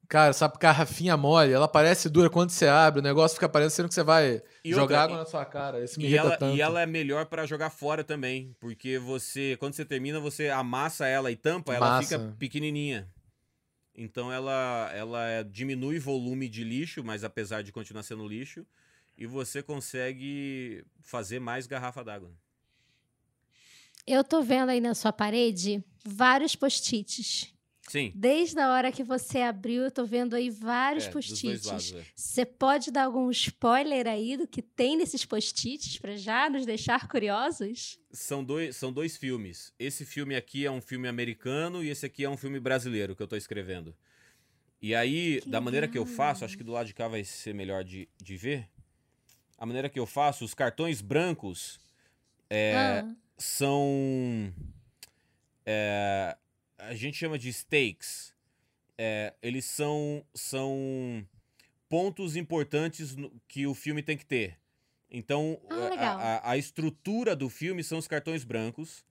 [0.08, 3.94] Cara, essa garrafinha mole, ela parece dura quando você abre, o negócio fica parecendo que
[3.94, 5.84] você vai e jogar outra, água na sua cara.
[5.84, 6.56] Isso me irrita ela, tanto.
[6.56, 11.06] E ela é melhor para jogar fora também, porque você, quando você termina, você amassa
[11.06, 12.18] ela e tampa, ela Massa.
[12.18, 13.06] fica pequenininha.
[14.02, 18.66] Então ela, ela diminui volume de lixo, mas apesar de continuar sendo lixo,
[19.14, 22.32] e você consegue fazer mais garrafa d'água.
[24.06, 27.52] Eu tô vendo aí na sua parede vários post-its
[27.90, 28.12] Sim.
[28.14, 31.92] Desde a hora que você abriu, eu tô vendo aí vários é, post-its.
[31.92, 32.04] É.
[32.14, 37.08] Você pode dar algum spoiler aí do que tem nesses post-its para já nos deixar
[37.08, 37.98] curiosos?
[38.12, 39.74] São dois, são dois filmes.
[39.76, 43.22] Esse filme aqui é um filme americano e esse aqui é um filme brasileiro que
[43.24, 43.92] eu tô escrevendo.
[44.80, 47.24] E aí, que da maneira que eu faço, acho que do lado de cá vai
[47.24, 48.68] ser melhor de, de ver.
[49.58, 51.80] A maneira que eu faço, os cartões brancos
[52.48, 53.14] é, ah.
[53.36, 54.54] são.
[55.66, 56.36] É,
[56.80, 58.34] a gente chama de stakes.
[58.96, 61.26] É, eles são, são
[61.88, 64.58] pontos importantes no, que o filme tem que ter.
[65.10, 69.04] Então, ah, a, a, a, estrutura do filme são os cartões brancos.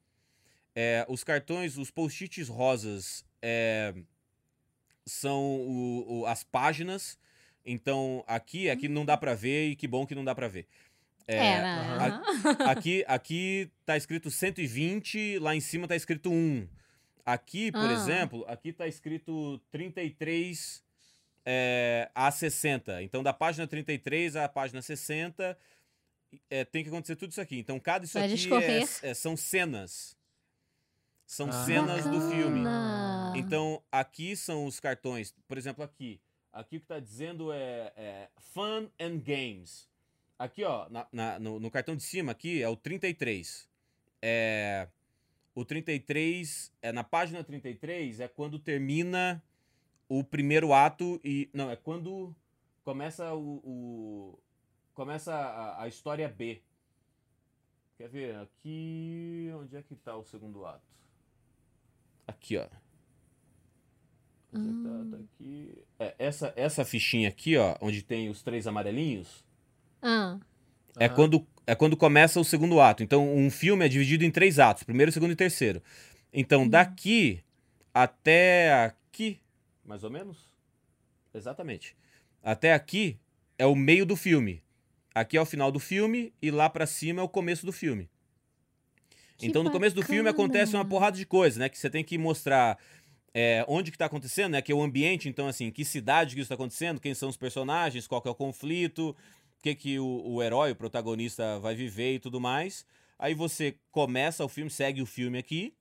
[0.76, 3.94] É, os cartões, os post-its rosas é,
[5.06, 7.20] são o, o, as páginas.
[7.66, 10.68] Então, aqui, aqui não dá para ver e que bom que não dá para ver.
[11.28, 12.22] É, é né?
[12.60, 16.68] a, aqui, aqui tá escrito 120, lá em cima tá escrito 1.
[17.30, 17.94] Aqui, por ah.
[17.94, 20.84] exemplo, aqui está escrito 33
[21.46, 23.04] é, a 60.
[23.04, 25.56] Então, da página 33 à página 60,
[26.50, 27.60] é, tem que acontecer tudo isso aqui.
[27.60, 30.18] Então, cada isso Vai aqui é, é, são cenas.
[31.24, 31.66] São ah.
[31.66, 32.20] cenas Bacana.
[32.20, 32.62] do filme.
[33.36, 35.32] Então, aqui são os cartões.
[35.48, 36.20] Por exemplo, aqui.
[36.52, 39.88] Aqui o que está dizendo é, é, Fun and Games.
[40.40, 43.70] Aqui, ó, na, na, no, no cartão de cima aqui é o 33.
[44.20, 44.88] É
[45.60, 49.44] o 33, é na página 33 é quando termina
[50.08, 52.34] o primeiro ato e não, é quando
[52.82, 54.40] começa o, o
[54.94, 56.62] começa a, a, história B.
[57.98, 60.88] Quer ver aqui, onde é que tá o segundo ato?
[62.26, 62.68] Aqui, ó.
[64.54, 64.90] Onde é tá?
[64.90, 65.28] tá hum.
[65.36, 65.84] aqui.
[66.00, 69.46] É, essa, essa fichinha aqui, ó, onde tem os três amarelinhos.
[70.02, 70.40] Ah.
[70.98, 71.16] É uhum.
[71.16, 73.04] quando é quando começa o segundo ato.
[73.04, 75.82] Então, um filme é dividido em três atos: primeiro, segundo e terceiro.
[76.34, 76.70] Então, uhum.
[76.70, 77.44] daqui
[77.94, 79.40] até aqui,
[79.86, 80.38] mais ou menos?
[81.34, 81.96] Exatamente.
[82.42, 83.20] Até aqui
[83.58, 84.64] é o meio do filme.
[85.14, 88.10] Aqui é o final do filme e lá para cima é o começo do filme.
[89.38, 91.70] Que então, no começo do filme acontece uma porrada de coisas, né?
[91.70, 92.78] Que você tem que mostrar
[93.34, 94.62] é, onde que tá acontecendo, né?
[94.62, 97.38] Que é o ambiente, então, assim, que cidade que isso tá acontecendo, quem são os
[97.38, 99.16] personagens, qual que é o conflito,
[99.60, 102.86] o que, que o, o herói, o protagonista, vai viver e tudo mais.
[103.18, 105.74] Aí você começa o filme, segue o filme aqui.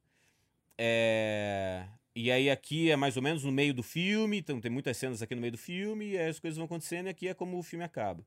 [0.76, 1.86] É...
[2.14, 5.22] E aí aqui é mais ou menos no meio do filme, então tem muitas cenas
[5.22, 7.56] aqui no meio do filme, e aí as coisas vão acontecendo e aqui é como
[7.56, 8.26] o filme acaba.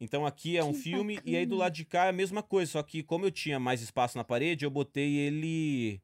[0.00, 1.30] Então aqui é um que filme bacana.
[1.30, 3.60] e aí do lado de cá é a mesma coisa, só que como eu tinha
[3.60, 6.00] mais espaço na parede, eu botei ele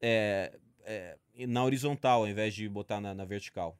[0.00, 3.78] é, é, na horizontal ao invés de botar na, na vertical.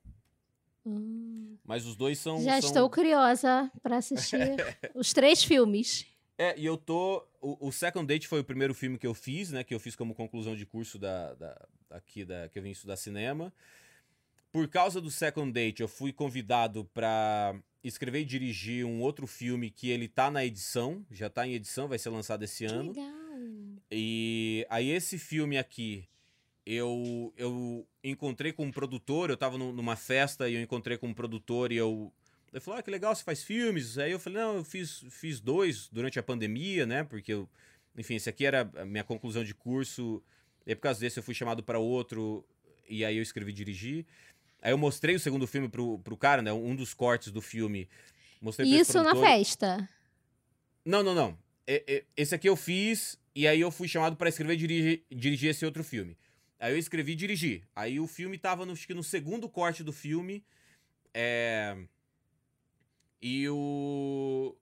[0.85, 1.57] Hum.
[1.64, 2.43] Mas os dois são.
[2.43, 2.68] Já são...
[2.68, 4.39] estou curiosa para assistir
[4.95, 6.07] os três filmes.
[6.37, 7.24] É, e eu tô.
[7.41, 9.62] O, o, Second Date foi o primeiro filme que eu fiz, né?
[9.62, 12.97] Que eu fiz como conclusão de curso da, da, aqui da, que eu vim estudar
[12.97, 13.53] cinema.
[14.51, 19.70] Por causa do Second Date, eu fui convidado para escrever e dirigir um outro filme
[19.70, 22.93] que ele tá na edição, já tá em edição, vai ser lançado esse que ano.
[22.93, 23.22] Legal.
[23.91, 26.09] E aí esse filme aqui,
[26.65, 31.15] eu, eu encontrei com um produtor, eu tava numa festa e eu encontrei com um
[31.15, 32.13] produtor e eu.
[32.53, 33.99] Ele falou: ah, que legal, você faz filmes.
[33.99, 37.05] Aí eu falei: não, eu fiz, fiz dois durante a pandemia, né?
[37.05, 37.49] Porque eu.
[37.97, 40.23] Enfim, esse aqui era a minha conclusão de curso.
[40.67, 42.45] E por causa desse eu fui chamado para outro
[42.89, 44.07] e aí eu escrevi e dirigi.
[44.61, 46.53] Aí eu mostrei o segundo filme pro, pro cara, né?
[46.53, 47.89] Um dos cortes do filme.
[48.41, 49.89] Mostrei Isso na festa?
[50.85, 51.39] Não, não, não.
[52.17, 55.65] Esse aqui eu fiz e aí eu fui chamado para escrever e dirigir, dirigir esse
[55.65, 56.17] outro filme.
[56.63, 57.65] Aí eu escrevi e dirigi.
[57.75, 60.45] Aí o filme tava no, no segundo corte do filme.
[61.13, 61.77] É...
[63.21, 64.57] E o.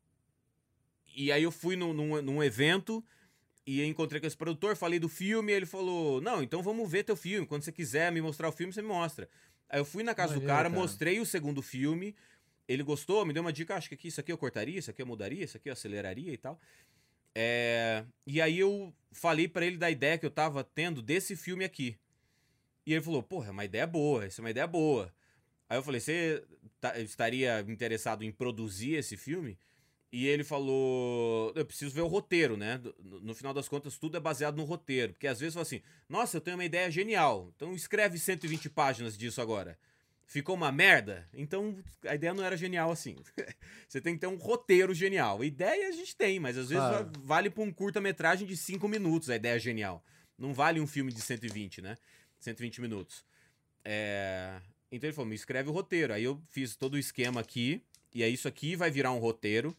[1.14, 3.04] E aí eu fui num, num, num evento
[3.66, 7.04] e encontrei com esse produtor, falei do filme, e ele falou: Não, então vamos ver
[7.04, 7.46] teu filme.
[7.46, 9.28] Quando você quiser me mostrar o filme, você me mostra.
[9.68, 12.16] Aí eu fui na casa do cara, cara, mostrei o segundo filme.
[12.66, 15.02] Ele gostou, me deu uma dica, acho que aqui, isso aqui eu cortaria, isso aqui
[15.02, 16.58] eu mudaria, isso aqui eu aceleraria e tal.
[17.34, 18.04] É...
[18.26, 21.96] E aí eu falei para ele da ideia que eu tava tendo desse filme aqui.
[22.86, 25.12] E ele falou, porra, é uma ideia boa, essa é uma ideia boa.
[25.68, 26.42] Aí eu falei, você
[26.80, 29.56] tá, estaria interessado em produzir esse filme?
[30.12, 32.80] E ele falou: Eu preciso ver o roteiro, né?
[32.98, 35.12] No, no, final das contas, tudo é baseado no roteiro.
[35.12, 37.52] Porque às vezes fala assim: Nossa, eu tenho uma ideia genial.
[37.54, 39.78] Então escreve 120 páginas disso agora.
[40.30, 41.28] Ficou uma merda?
[41.34, 41.76] Então
[42.06, 43.16] a ideia não era genial assim.
[43.88, 45.42] Você tem que ter um roteiro genial.
[45.42, 47.04] Ideia a gente tem, mas às vezes ah.
[47.24, 50.04] vale para um curta-metragem de 5 minutos a ideia genial.
[50.38, 51.98] Não vale um filme de 120, né?
[52.38, 53.24] 120 minutos.
[53.84, 54.60] É...
[54.92, 56.12] Então ele falou: Me escreve o roteiro.
[56.12, 57.82] Aí eu fiz todo o esquema aqui.
[58.14, 59.76] E aí isso aqui vai virar um roteiro.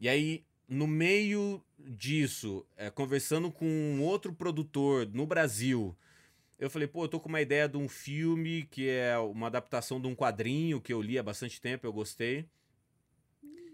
[0.00, 5.96] E aí, no meio disso, é, conversando com um outro produtor no Brasil,
[6.60, 10.00] eu falei, pô, eu tô com uma ideia de um filme que é uma adaptação
[10.00, 12.44] de um quadrinho que eu li há bastante tempo, eu gostei.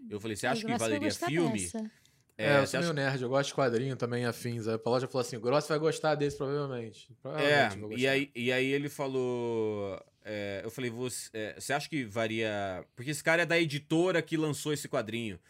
[0.08, 1.62] Eu falei, você acha que valeria filme?
[1.62, 1.90] Dessa.
[2.38, 3.02] É, é, eu sou meio acha...
[3.02, 4.68] nerd, eu gosto de quadrinho também, afins.
[4.68, 7.10] Aí a loja falou assim: o Gross vai gostar desse, provavelmente.
[7.20, 10.00] provavelmente é, e aí, e aí ele falou.
[10.22, 12.84] É, eu falei, você, é, você acha que varia.
[12.94, 15.40] Porque esse cara é da editora que lançou esse quadrinho.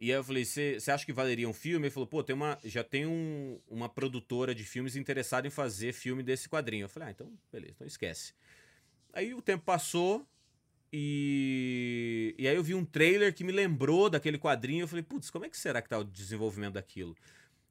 [0.00, 1.86] E aí eu falei, você acha que valeria um filme?
[1.86, 5.92] Ele falou, pô, tem uma, já tem um, uma produtora de filmes interessada em fazer
[5.92, 6.84] filme desse quadrinho.
[6.84, 8.32] Eu falei, ah, então beleza, então esquece.
[9.12, 10.24] Aí o tempo passou
[10.92, 14.84] e, e aí eu vi um trailer que me lembrou daquele quadrinho.
[14.84, 17.16] Eu falei, putz, como é que será que tá o desenvolvimento daquilo?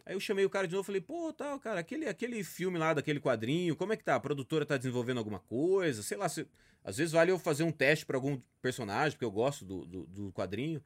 [0.06, 2.78] Aí eu chamei o cara de novo e falei, pô, tal, cara, aquele, aquele filme
[2.78, 4.16] lá daquele quadrinho, como é que tá?
[4.16, 6.02] A produtora tá desenvolvendo alguma coisa?
[6.02, 6.48] Sei lá, se,
[6.82, 10.06] às vezes vale eu fazer um teste para algum personagem, porque eu gosto do, do,
[10.06, 10.82] do, quadrinho.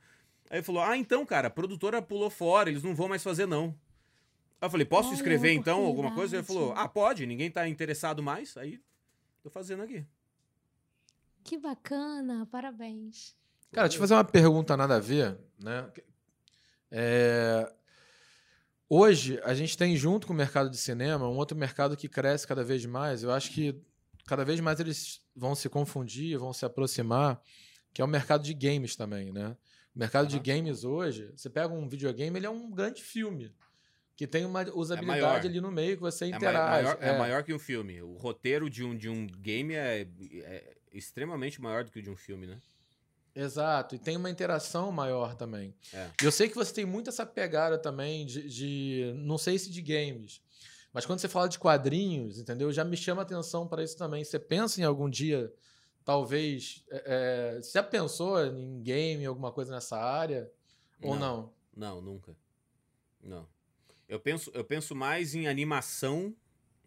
[0.52, 3.46] Aí ele falou, ah, então, cara, a produtora pulou fora, eles não vão mais fazer,
[3.46, 3.74] não.
[4.60, 6.36] Aí eu falei, posso escrever então alguma coisa?
[6.36, 8.58] Ele falou, ah, pode, ninguém tá interessado mais.
[8.58, 8.78] Aí
[9.42, 10.06] tô fazendo aqui.
[11.42, 13.34] Que bacana, parabéns.
[13.72, 15.90] Cara, deixa eu fazer uma pergunta nada a ver, né?
[16.92, 17.72] É,
[18.94, 22.46] Hoje, a gente tem, junto com o mercado de cinema, um outro mercado que cresce
[22.46, 23.24] cada vez mais.
[23.24, 23.74] Eu acho que
[24.26, 27.42] cada vez mais eles vão se confundir, vão se aproximar,
[27.94, 29.56] que é o mercado de games também, né?
[29.96, 30.40] O mercado uhum.
[30.40, 33.54] de games hoje, você pega um videogame, ele é um grande filme.
[34.16, 36.58] Que tem uma usabilidade é ali no meio que você interage.
[36.58, 37.10] É maior, é.
[37.10, 38.02] é maior, que um filme.
[38.02, 40.08] O roteiro de um, de um game é,
[40.44, 42.62] é extremamente maior do que o de um filme, né?
[43.34, 45.74] Exato, e tem uma interação maior também.
[45.94, 46.10] É.
[46.22, 49.82] Eu sei que você tem muito essa pegada também de, de, não sei se de
[49.82, 50.42] games,
[50.94, 52.72] mas quando você fala de quadrinhos, entendeu?
[52.72, 54.24] Já me chama atenção para isso também.
[54.24, 55.52] Você pensa em algum dia,
[56.04, 60.52] talvez, é, é, você já pensou em game, alguma coisa nessa área?
[61.02, 61.52] Ou não?
[61.76, 62.36] Não, nunca.
[63.24, 63.48] Não.
[64.08, 66.36] Eu penso, eu penso mais em animação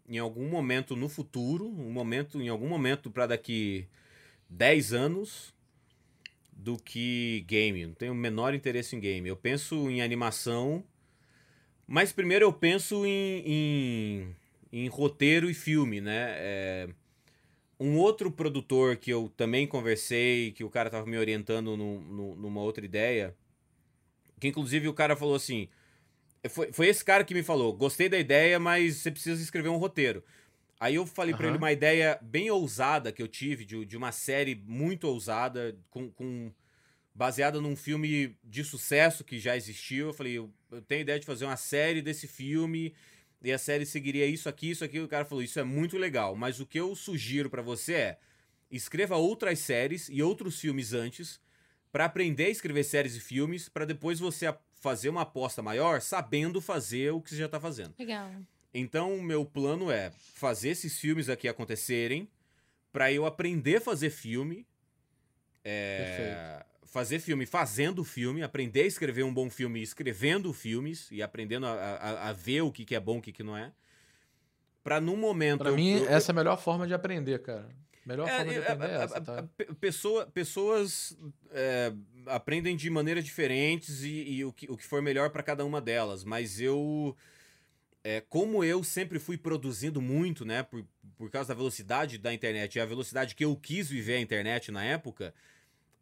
[0.06, 3.88] em algum momento no futuro, um momento, em algum momento para daqui
[4.48, 5.54] 10 anos
[6.52, 7.86] do que game.
[7.86, 9.28] Não tenho o menor interesse em game.
[9.28, 10.84] Eu penso em animação,
[11.86, 14.36] mas primeiro eu penso em, em,
[14.72, 16.34] em roteiro e filme, né?
[16.36, 16.88] É,
[17.78, 22.36] um outro produtor que eu também conversei, que o cara tava me orientando no, no,
[22.36, 23.34] numa outra ideia,
[24.40, 25.68] que inclusive o cara falou assim.
[26.50, 29.76] Foi, foi esse cara que me falou: gostei da ideia, mas você precisa escrever um
[29.76, 30.22] roteiro.
[30.78, 31.38] Aí eu falei uhum.
[31.38, 35.76] para ele uma ideia bem ousada que eu tive, de, de uma série muito ousada,
[35.88, 36.52] com, com
[37.14, 40.08] baseada num filme de sucesso que já existiu.
[40.08, 42.92] Eu falei, eu, eu tenho ideia de fazer uma série desse filme
[43.44, 44.98] e a série seguiria isso aqui, isso aqui.
[45.00, 48.18] O cara falou, isso é muito legal, mas o que eu sugiro para você é
[48.70, 51.40] escreva outras séries e outros filmes antes
[51.92, 56.60] para aprender a escrever séries e filmes, para depois você fazer uma aposta maior sabendo
[56.60, 57.94] fazer o que você já tá fazendo.
[57.96, 58.30] Legal.
[58.72, 62.28] Então, o meu plano é fazer esses filmes aqui acontecerem,
[62.92, 64.66] para eu aprender a fazer filme.
[65.64, 66.64] É,
[66.94, 71.72] fazer filme fazendo filme, aprender a escrever um bom filme escrevendo filmes e aprendendo a,
[71.72, 73.72] a, a ver o que, que é bom e o que, que não é.
[74.80, 75.58] Para num momento.
[75.58, 77.68] Para mim, eu, essa é a melhor forma de aprender, cara.
[78.06, 79.48] Melhor é, forma de é, aprender é, essa, tá?
[79.80, 81.18] Pessoa, pessoas
[81.50, 81.92] é,
[82.26, 85.80] aprendem de maneiras diferentes e, e, o, que, o que for melhor para cada uma
[85.80, 87.16] delas, mas eu
[88.04, 90.86] é, como eu sempre fui produzindo muito, né, por,
[91.16, 94.70] por causa da velocidade da internet e a velocidade que eu quis viver a internet
[94.70, 95.34] na época,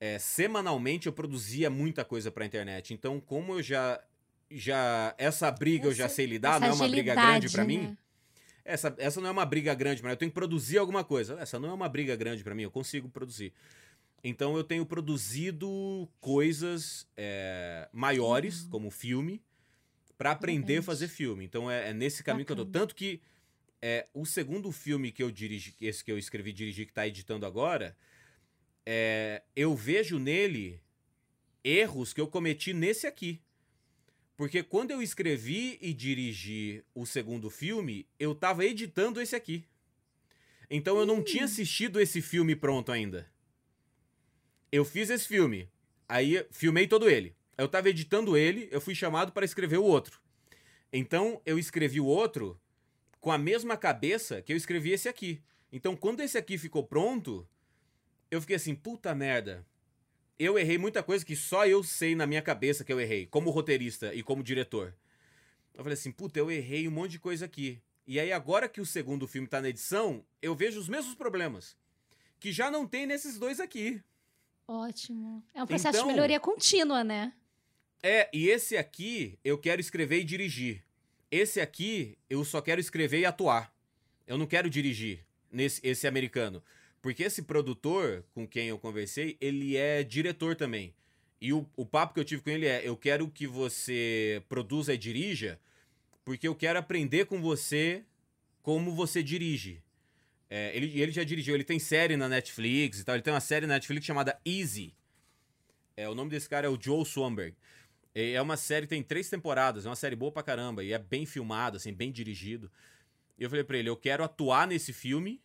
[0.03, 2.93] é, semanalmente eu produzia muita coisa para a internet.
[2.93, 4.03] Então, como eu já
[4.51, 7.69] já essa briga essa, eu já sei lidar, não é uma briga grande para né?
[7.69, 7.97] mim.
[8.65, 11.39] Essa, essa não é uma briga grande, mas eu tenho que produzir alguma coisa.
[11.39, 13.53] Essa não é uma briga grande para mim, eu consigo produzir.
[14.25, 18.71] Então eu tenho produzido coisas é, maiores, uhum.
[18.71, 19.41] como filme,
[20.19, 21.45] para aprender a fazer filme.
[21.45, 22.65] Então é, é nesse caminho Bacana.
[22.65, 22.77] que eu tô.
[22.77, 23.21] Tanto que
[23.81, 27.07] é, o segundo filme que eu dirigi, esse que eu escrevi e dirigi, que tá
[27.07, 27.97] editando agora,
[28.85, 30.81] é, eu vejo nele
[31.65, 33.41] erros que eu cometi nesse aqui.
[34.37, 39.65] Porque quando eu escrevi e dirigi o segundo filme, eu tava editando esse aqui.
[40.71, 41.23] Então eu não hum.
[41.23, 43.31] tinha assistido esse filme pronto ainda.
[44.71, 45.69] Eu fiz esse filme,
[46.09, 47.37] aí filmei todo ele.
[47.59, 50.19] Eu tava editando ele, eu fui chamado para escrever o outro.
[50.91, 52.59] Então eu escrevi o outro
[53.21, 55.43] com a mesma cabeça que eu escrevi esse aqui.
[55.71, 57.47] Então quando esse aqui ficou pronto,
[58.33, 59.65] eu fiquei assim, puta merda
[60.45, 63.51] eu errei muita coisa que só eu sei na minha cabeça que eu errei, como
[63.51, 64.93] roteirista e como diretor.
[65.73, 67.81] Eu falei assim, puta, eu errei um monte de coisa aqui.
[68.07, 71.77] E aí, agora que o segundo filme tá na edição, eu vejo os mesmos problemas.
[72.41, 74.03] Que já não tem nesses dois aqui.
[74.67, 75.45] Ótimo.
[75.55, 77.33] É um processo então, de melhoria contínua, né?
[78.03, 80.83] É, e esse aqui eu quero escrever e dirigir.
[81.31, 83.73] Esse aqui eu só quero escrever e atuar.
[84.27, 86.63] Eu não quero dirigir nesse esse americano.
[87.03, 90.95] Porque esse produtor com quem eu conversei, ele é diretor também.
[91.41, 94.95] E o, o papo que eu tive com ele é: eu quero que você produza
[94.95, 95.59] e dirija,
[96.25, 98.05] porque eu quero aprender com você
[98.63, 99.83] como você dirige.
[100.49, 103.17] É, ele, ele já dirigiu, ele tem série na Netflix e tal.
[103.17, 104.95] Ele tem uma série na Netflix chamada Easy.
[105.97, 107.57] É, o nome desse cara é o Joe Swanberg.
[108.15, 110.85] É uma série, tem três temporadas, é uma série boa pra caramba.
[110.85, 112.71] E é bem filmado, assim, bem dirigido.
[113.39, 115.41] E eu falei pra ele: eu quero atuar nesse filme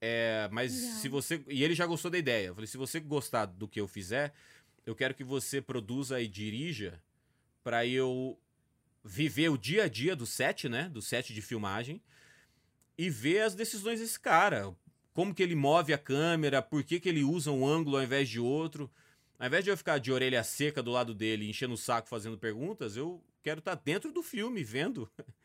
[0.00, 1.42] é, mas se você.
[1.48, 2.48] E ele já gostou da ideia.
[2.48, 4.32] Eu falei: se você gostar do que eu fizer,
[4.86, 7.02] eu quero que você produza e dirija
[7.62, 8.38] para eu
[9.04, 10.88] viver o dia a dia do set, né?
[10.88, 12.00] Do set de filmagem
[12.96, 14.74] e ver as decisões desse cara.
[15.12, 18.28] Como que ele move a câmera, por que, que ele usa um ângulo ao invés
[18.28, 18.90] de outro.
[19.38, 22.36] Ao invés de eu ficar de orelha seca do lado dele, enchendo o saco fazendo
[22.36, 25.10] perguntas, eu quero estar tá dentro do filme, vendo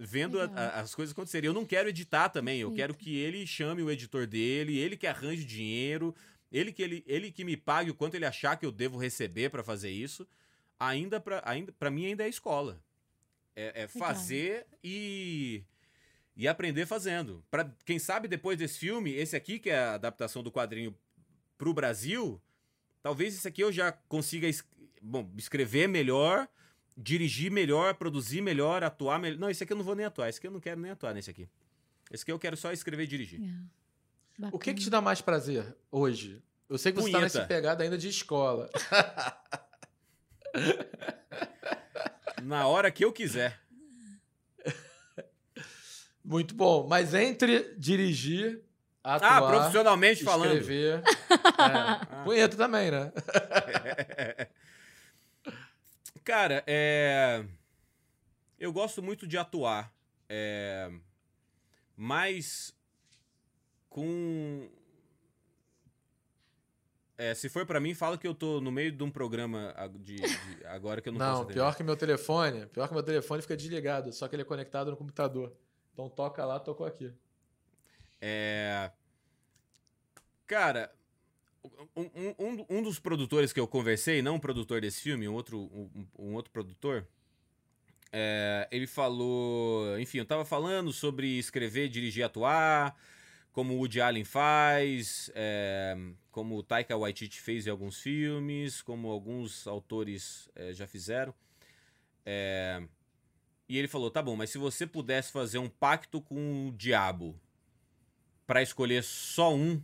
[0.00, 1.46] vendo a, a, as coisas acontecerem.
[1.46, 5.06] Eu não quero editar também, eu quero que ele chame o editor dele, ele que
[5.06, 6.14] arranje dinheiro,
[6.50, 9.50] ele que, ele, ele que me pague o quanto ele achar que eu devo receber
[9.50, 10.26] para fazer isso.
[10.78, 12.82] Ainda para ainda, pra mim ainda é escola.
[13.54, 15.62] É, é fazer e,
[16.34, 17.44] e aprender fazendo.
[17.50, 20.96] Para quem sabe depois desse filme, esse aqui que é a adaptação do quadrinho
[21.58, 22.40] pro Brasil,
[23.02, 24.64] talvez esse aqui eu já consiga es
[25.02, 26.48] bom, escrever melhor
[27.00, 29.38] dirigir melhor, produzir melhor, atuar melhor.
[29.38, 30.28] Não, esse aqui eu não vou nem atuar.
[30.28, 31.48] Esse aqui eu não quero nem atuar nesse aqui.
[32.10, 33.40] Esse aqui eu quero só escrever e dirigir.
[33.40, 34.48] É.
[34.52, 36.42] O que, que te dá mais prazer hoje?
[36.68, 37.18] Eu sei que você Punheta.
[37.18, 38.70] tá nessa pegada ainda de escola.
[42.42, 43.60] Na hora que eu quiser.
[46.24, 46.86] Muito bom.
[46.86, 48.62] Mas entre dirigir,
[49.02, 49.38] atuar...
[49.38, 50.56] Ah, profissionalmente falando.
[50.56, 51.02] Escrever...
[51.58, 52.20] é.
[52.24, 53.12] Punheta também, né?
[56.24, 57.44] Cara, é.
[58.58, 59.92] Eu gosto muito de atuar.
[60.28, 60.90] É...
[61.96, 62.74] Mas.
[63.88, 64.68] Com.
[67.16, 70.16] É, se for para mim, fala que eu tô no meio de um programa de,
[70.16, 72.64] de agora que eu não, não pior que meu telefone.
[72.66, 75.54] Pior que meu telefone fica desligado, só que ele é conectado no computador.
[75.92, 77.12] Então toca lá, tocou aqui.
[78.22, 78.90] É.
[80.46, 80.90] Cara,
[81.96, 85.58] um, um, um, dos produtores que eu conversei, não um produtor desse filme, um outro,
[85.58, 87.06] um, um outro produtor,
[88.12, 89.98] é, ele falou.
[89.98, 92.96] Enfim, eu tava falando sobre escrever, dirigir, atuar,
[93.52, 95.96] como o Woody Allen faz, é,
[96.30, 101.34] como o Taika Waititi fez em alguns filmes, como alguns autores é, já fizeram.
[102.24, 102.82] É,
[103.68, 107.38] e ele falou: tá bom, mas se você pudesse fazer um pacto com o diabo
[108.46, 109.80] para escolher só um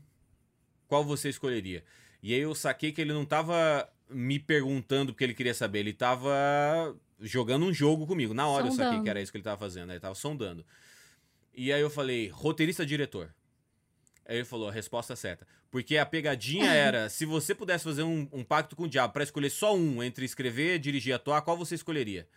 [0.88, 1.84] qual você escolheria?
[2.22, 5.80] E aí eu saquei que ele não tava me perguntando o que ele queria saber,
[5.80, 8.34] ele tava jogando um jogo comigo.
[8.34, 8.82] Na hora sondando.
[8.82, 9.94] eu saquei que era isso que ele tava fazendo, né?
[9.94, 10.64] ele tava sondando.
[11.54, 13.34] E aí eu falei, roteirista diretor.
[14.28, 15.46] Aí ele falou, a resposta certa.
[15.70, 19.22] Porque a pegadinha era, se você pudesse fazer um, um pacto com o diabo para
[19.22, 22.28] escolher só um entre escrever, dirigir e atuar, qual você escolheria?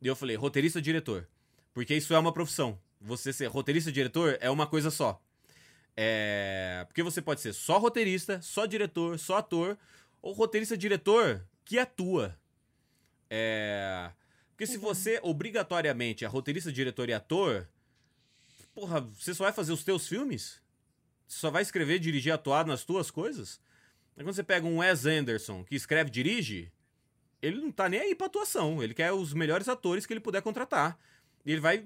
[0.00, 1.26] E eu falei, roteirista diretor.
[1.74, 2.78] Porque isso é uma profissão.
[3.00, 5.20] Você ser roteirista diretor é uma coisa só.
[6.00, 6.84] É...
[6.86, 9.76] Porque você pode ser só roteirista, só diretor, só ator,
[10.22, 12.38] ou roteirista-diretor que atua.
[13.28, 14.12] É...
[14.50, 14.82] Porque se uhum.
[14.82, 17.68] você obrigatoriamente é roteirista, diretor e ator,
[18.72, 20.62] porra, você só vai fazer os teus filmes?
[21.26, 23.60] Você só vai escrever, dirigir, atuar nas tuas coisas?
[24.14, 26.70] Quando você pega um Wes Anderson que escreve dirige,
[27.42, 28.80] ele não tá nem aí pra atuação.
[28.80, 30.96] Ele quer os melhores atores que ele puder contratar.
[31.44, 31.84] E ele vai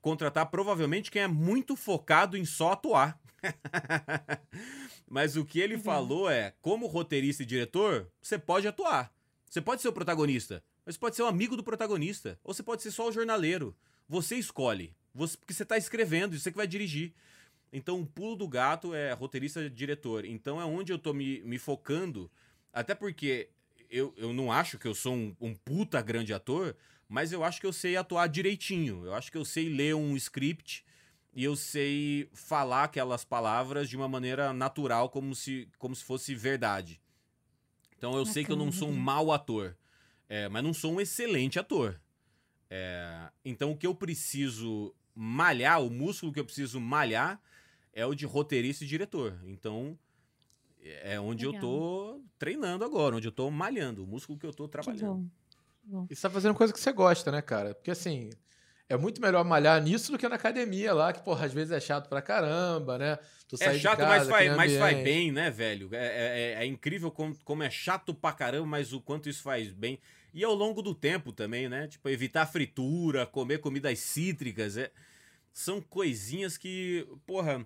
[0.00, 3.19] contratar provavelmente quem é muito focado em só atuar.
[5.08, 5.82] Mas o que ele uhum.
[5.82, 9.12] falou é: como roteirista e diretor, você pode atuar.
[9.48, 12.38] Você pode ser o protagonista, mas pode ser o amigo do protagonista.
[12.44, 13.76] Ou você pode ser só o jornaleiro.
[14.08, 14.94] Você escolhe.
[15.12, 17.12] Você, porque você está escrevendo, você que vai dirigir.
[17.72, 20.24] Então, o pulo do gato é roteirista e diretor.
[20.24, 22.30] Então, é onde eu tô me, me focando.
[22.72, 23.48] Até porque
[23.90, 26.76] eu, eu não acho que eu sou um, um puta grande ator,
[27.08, 29.04] mas eu acho que eu sei atuar direitinho.
[29.04, 30.84] Eu acho que eu sei ler um script
[31.32, 36.34] e eu sei falar aquelas palavras de uma maneira natural, como se, como se fosse
[36.34, 37.00] verdade.
[37.96, 38.32] Então eu Bacana.
[38.32, 39.76] sei que eu não sou um mau ator,
[40.28, 42.00] é, mas não sou um excelente ator.
[42.68, 47.40] É, então o que eu preciso malhar, o músculo que eu preciso malhar
[47.92, 49.38] é o de roteirista e diretor.
[49.44, 49.98] Então
[50.82, 51.54] é onde Legal.
[51.54, 54.98] eu tô treinando agora, onde eu tô malhando, o músculo que eu tô trabalhando.
[54.98, 55.30] Que bom.
[55.82, 56.06] Que bom.
[56.10, 57.74] E você tá fazendo coisa que você gosta, né, cara?
[57.74, 58.30] Porque assim,
[58.90, 61.78] é muito melhor malhar nisso do que na academia lá, que, porra, às vezes é
[61.78, 63.18] chato pra caramba, né?
[63.48, 65.88] Tu é chato, casa, mas, faz, mas faz bem, né, velho?
[65.92, 69.44] É, é, é, é incrível como, como é chato pra caramba, mas o quanto isso
[69.44, 70.00] faz bem.
[70.34, 71.86] E ao longo do tempo também, né?
[71.86, 74.76] Tipo, evitar fritura, comer comidas cítricas.
[74.76, 74.90] É...
[75.52, 77.64] São coisinhas que, porra,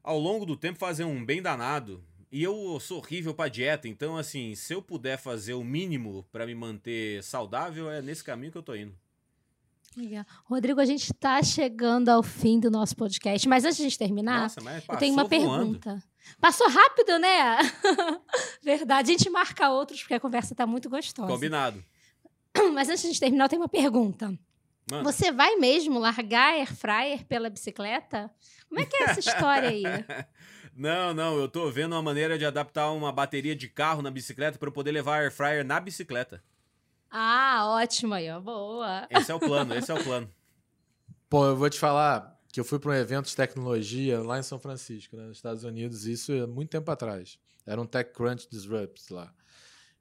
[0.00, 2.04] ao longo do tempo fazem um bem danado.
[2.30, 6.46] E eu sou horrível pra dieta, então, assim, se eu puder fazer o mínimo para
[6.46, 8.96] me manter saudável, é nesse caminho que eu tô indo.
[9.96, 10.24] Legal.
[10.44, 13.98] Rodrigo, a gente está chegando ao fim do nosso podcast, mas antes de a gente
[13.98, 15.28] terminar, Nossa, eu tenho uma voando.
[15.78, 16.02] pergunta.
[16.40, 17.58] Passou rápido, né?
[18.62, 19.10] Verdade.
[19.10, 21.28] A gente marca outros porque a conversa está muito gostosa.
[21.28, 21.84] Combinado.
[22.72, 24.32] Mas antes de a gente terminar, eu tenho uma pergunta.
[24.90, 25.04] Mano.
[25.04, 28.30] Você vai mesmo largar air fryer pela bicicleta?
[28.68, 29.82] Como é que é essa história aí?
[30.74, 34.58] Não, não, eu tô vendo uma maneira de adaptar uma bateria de carro na bicicleta
[34.58, 36.42] para eu poder levar air fryer na bicicleta.
[37.12, 38.40] Ah, ótimo aí, ó.
[38.40, 39.06] Boa.
[39.10, 40.28] Esse é o plano, esse é o plano.
[41.28, 44.42] Pô, eu vou te falar que eu fui para um evento de tecnologia lá em
[44.42, 47.38] São Francisco, né, nos Estados Unidos, isso há muito tempo atrás.
[47.66, 49.32] Era um TechCrunch Disrupts lá.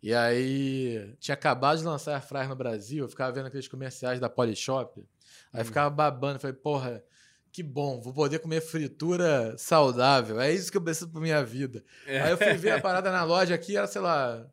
[0.01, 4.19] E aí tinha acabado de lançar a Fryer no Brasil, eu ficava vendo aqueles comerciais
[4.19, 5.05] da Polishop,
[5.53, 5.65] aí hum.
[5.65, 7.03] ficava babando, falei, porra,
[7.51, 11.83] que bom, vou poder comer fritura saudável, é isso que eu preciso para minha vida.
[12.05, 12.21] É.
[12.21, 14.45] Aí eu fui ver a parada na loja aqui, era, sei lá,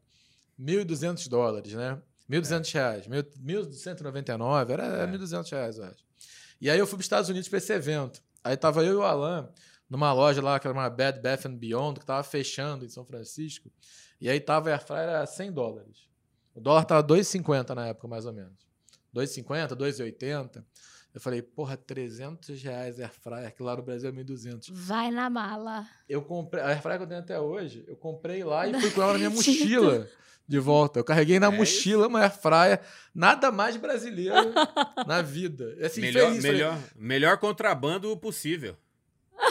[0.61, 2.01] 1.200 dólares, né?
[2.31, 2.79] 1.200 é.
[2.79, 3.07] reais.
[3.09, 5.07] 1.199, era é.
[5.07, 6.05] 1.200 reais, eu acho.
[6.61, 8.23] E aí eu fui para os Estados Unidos para esse evento.
[8.43, 9.49] Aí tava eu e o Alan
[9.89, 13.05] numa loja lá, que era uma Bed Bath and Beyond, que tava fechando em São
[13.05, 13.71] Francisco.
[14.21, 16.09] E aí tava a Airfryer a 100 dólares.
[16.55, 18.69] O dólar tava 2,50 na época, mais ou menos.
[19.15, 20.65] 2,50, 2,80.
[21.15, 24.69] Eu falei, porra, 300 reais Airfryer, aqui lá no Brasil é 1.200.
[24.71, 25.87] Vai na mala.
[26.09, 29.03] Eu comprei, a Airfryer que eu tenho até hoje, eu comprei lá e fui com
[29.03, 30.09] ela na minha mochila
[30.49, 30.99] de volta.
[30.99, 32.09] Eu carreguei na é mochila isso?
[32.09, 32.81] uma airfryer,
[33.15, 34.55] nada mais brasileiro
[35.07, 35.77] na vida.
[35.85, 38.75] Assim, melhor, feliz, melhor, falei, melhor contrabando possível.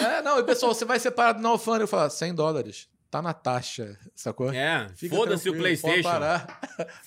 [0.01, 2.89] É, não, e pessoal, você vai separado na alfândega e fala 100 dólares.
[3.09, 4.51] Tá na taxa, sacou?
[4.51, 6.09] É, foda-se o PlayStation.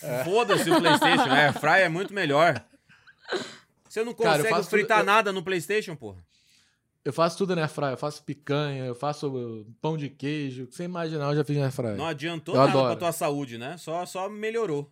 [0.02, 0.24] É.
[0.24, 1.28] Foda-se o PlayStation.
[1.28, 2.64] A airfryer é muito melhor.
[3.90, 6.24] Você não consegue Cara, fritar tudo, nada no PlayStation, porra.
[7.04, 7.94] Eu faço tudo na airfryer.
[7.94, 10.68] Eu faço picanha, eu faço pão de queijo.
[10.70, 11.96] Sem imaginar, eu já fiz na airfryer.
[11.96, 12.86] Não adiantou eu nada adoro.
[12.86, 13.76] pra tua saúde, né?
[13.78, 14.88] Só, só melhorou.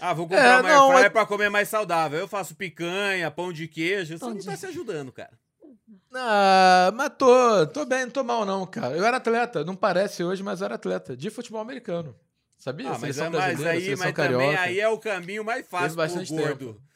[0.00, 1.10] Ah, vou comprar é, uma não, airfryer é...
[1.10, 2.18] pra comer mais saudável.
[2.18, 4.18] Eu faço picanha, pão de queijo.
[4.18, 5.38] Você não tá se ajudando, cara.
[6.12, 8.96] Ah, mas tô, tô bem, não tô mal não, cara.
[8.96, 12.12] Eu era atleta, não parece hoje, mas eu era atleta de futebol americano.
[12.58, 12.90] Sabia?
[12.90, 16.66] Ah, mas, é, mas aí, mas também aí é o caminho mais fácil pro gordo.
[16.66, 16.91] Tempo.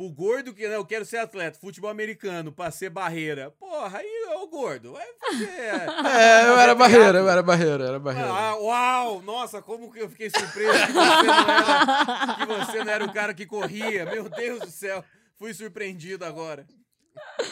[0.00, 3.50] Pro gordo que não, eu quero ser atleta, futebol americano, pra ser barreira.
[3.50, 5.50] Porra, aí o gordo, vai fazer.
[5.50, 8.30] é, eu era barreira, eu era barreira, era barreira.
[8.30, 9.20] Ah, uau!
[9.20, 13.12] Nossa, como que eu fiquei surpreso que você, não era, que você não era o
[13.12, 14.06] cara que corria.
[14.06, 15.04] Meu Deus do céu,
[15.36, 16.66] fui surpreendido agora.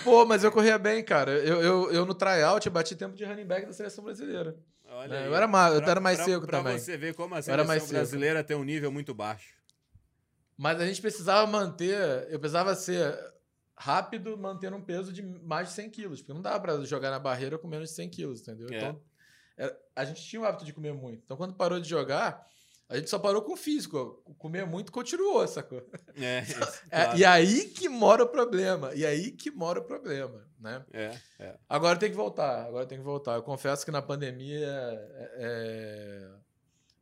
[0.03, 1.33] Pô, mas eu corria bem, cara.
[1.33, 4.57] Eu, eu, eu no tryout bati tempo de running back da seleção brasileira.
[4.91, 5.27] Olha é, aí.
[5.27, 6.77] Eu era, mais, eu era mais pra, seco pra também.
[6.77, 9.58] Pra você ver como a seleção brasileira tem um nível muito baixo.
[10.59, 13.17] Mas a gente precisava manter, eu precisava ser
[13.77, 17.19] rápido, mantendo um peso de mais de 100 quilos, porque não dava para jogar na
[17.21, 18.69] barreira com menos de 100 quilos, entendeu?
[18.73, 18.77] É.
[18.77, 19.01] Então,
[19.57, 21.23] é, a gente tinha o hábito de comer muito.
[21.25, 22.45] Então, quando parou de jogar,
[22.89, 24.21] a gente só parou com o físico.
[24.37, 25.81] Comer muito continuou, sacou?
[26.17, 27.19] É, é, claro.
[27.19, 28.93] E aí que mora o problema.
[28.97, 30.85] E aí que mora o problema, né?
[30.93, 31.57] É, é.
[31.69, 32.67] Agora tem que voltar.
[32.67, 33.37] Agora tem que voltar.
[33.37, 36.31] Eu confesso que na pandemia é, é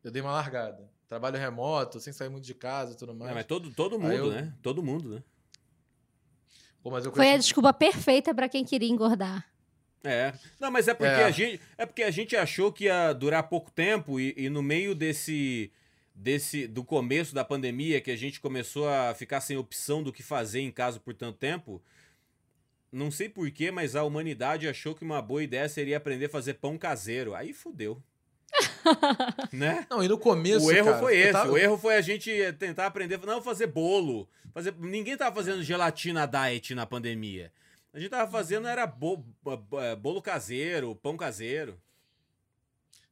[0.05, 3.31] eu dei uma largada trabalho remoto, sem sair muito de casa e tudo mais.
[3.31, 4.31] É, mas todo, todo mundo, eu...
[4.31, 4.53] né?
[4.63, 5.23] Todo mundo, né?
[6.83, 9.45] Pô, Foi a desculpa perfeita para quem queria engordar.
[10.05, 10.33] É.
[10.61, 11.25] Não, mas é porque, é.
[11.25, 14.63] A gente, é porque a gente achou que ia durar pouco tempo e, e no
[14.63, 15.73] meio desse
[16.15, 20.23] desse do começo da pandemia, que a gente começou a ficar sem opção do que
[20.23, 21.83] fazer em casa por tanto tempo,
[22.91, 26.55] não sei porquê, mas a humanidade achou que uma boa ideia seria aprender a fazer
[26.55, 27.35] pão caseiro.
[27.35, 28.03] Aí fudeu.
[29.53, 29.87] né?
[29.91, 30.67] Não, e no começo.
[30.67, 31.33] O erro cara, foi esse.
[31.33, 31.53] Tava...
[31.53, 33.19] O erro foi a gente tentar aprender.
[33.25, 34.29] Não, fazer bolo.
[34.53, 34.75] Fazer...
[34.79, 37.53] Ninguém tava fazendo gelatina diet na pandemia.
[37.93, 39.25] A gente tava fazendo era bo...
[40.01, 41.81] bolo caseiro, pão caseiro.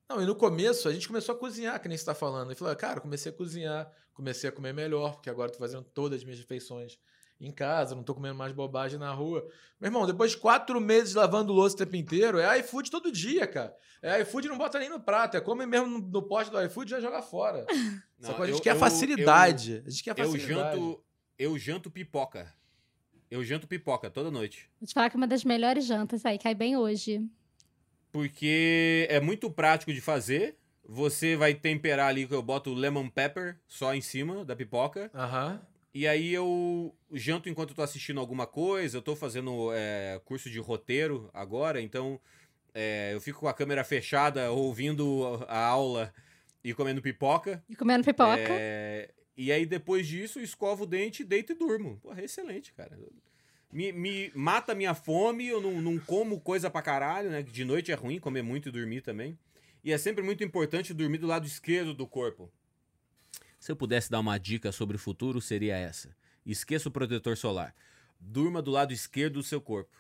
[0.09, 2.53] Não, e no começo a gente começou a cozinhar, que nem você tá falando.
[2.53, 6.18] E falou, cara, comecei a cozinhar, comecei a comer melhor, porque agora tô fazendo todas
[6.18, 6.99] as minhas refeições
[7.41, 9.47] em casa, não tô comendo mais bobagem na rua.
[9.80, 13.47] Meu irmão, depois de quatro meses lavando louça o tempo inteiro, é iFood todo dia,
[13.47, 13.76] cara.
[14.01, 16.89] É iFood não bota nem no prato, é come mesmo no, no poste do iFood
[16.89, 17.66] e já joga fora.
[18.18, 19.72] Não, Só que a gente eu, quer eu, facilidade.
[19.72, 20.49] Eu, a gente quer facilidade.
[20.49, 21.05] Eu janto,
[21.39, 22.55] eu janto pipoca.
[23.30, 24.70] Eu janto pipoca toda noite.
[24.80, 27.20] Vou te falar que é uma das melhores jantas aí, cai bem hoje.
[28.12, 30.57] Porque é muito prático de fazer.
[30.87, 35.11] Você vai temperar ali, que eu boto lemon pepper só em cima da pipoca.
[35.14, 35.53] Aham.
[35.53, 35.74] Uhum.
[35.95, 40.51] E aí eu janto enquanto eu tô assistindo alguma coisa, eu tô fazendo é, curso
[40.51, 42.20] de roteiro agora, então
[42.74, 46.12] é, eu fico com a câmera fechada, ouvindo a aula
[46.64, 47.62] e comendo pipoca.
[47.68, 48.40] E comendo pipoca.
[48.40, 52.01] É, e aí depois disso, escovo o dente, deito e durmo.
[52.03, 52.99] Porra, é excelente, cara.
[53.72, 57.42] Me, me mata minha fome, eu não, não como coisa pra caralho, né?
[57.42, 59.38] De noite é ruim comer muito e dormir também.
[59.84, 62.51] E é sempre muito importante dormir do lado esquerdo do corpo.
[63.65, 67.75] Se eu pudesse dar uma dica sobre o futuro, seria essa: esqueça o protetor solar.
[68.21, 69.97] Durma do lado esquerdo do seu corpo.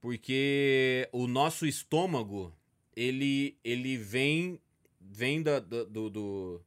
[0.00, 2.56] Porque o nosso estômago,
[2.96, 4.58] ele, ele vem
[4.98, 6.62] vem da, do, do,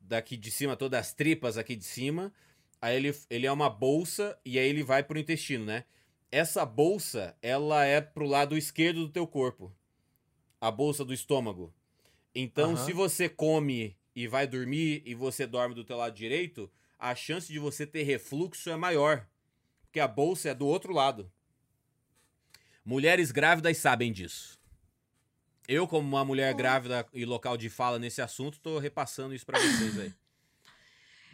[0.00, 2.32] daqui de cima, todas as tripas aqui de cima.
[2.80, 5.84] Aí ele, ele é uma bolsa e aí ele vai pro intestino, né?
[6.30, 9.74] Essa bolsa, ela é pro lado esquerdo do teu corpo.
[10.60, 11.74] A bolsa do estômago.
[12.32, 12.76] Então, uhum.
[12.76, 17.52] se você come e vai dormir e você dorme do teu lado direito, a chance
[17.52, 19.24] de você ter refluxo é maior,
[19.84, 21.30] porque a bolsa é do outro lado.
[22.84, 24.58] Mulheres grávidas sabem disso.
[25.68, 29.60] Eu, como uma mulher grávida e local de fala nesse assunto, estou repassando isso para
[29.60, 30.12] vocês aí.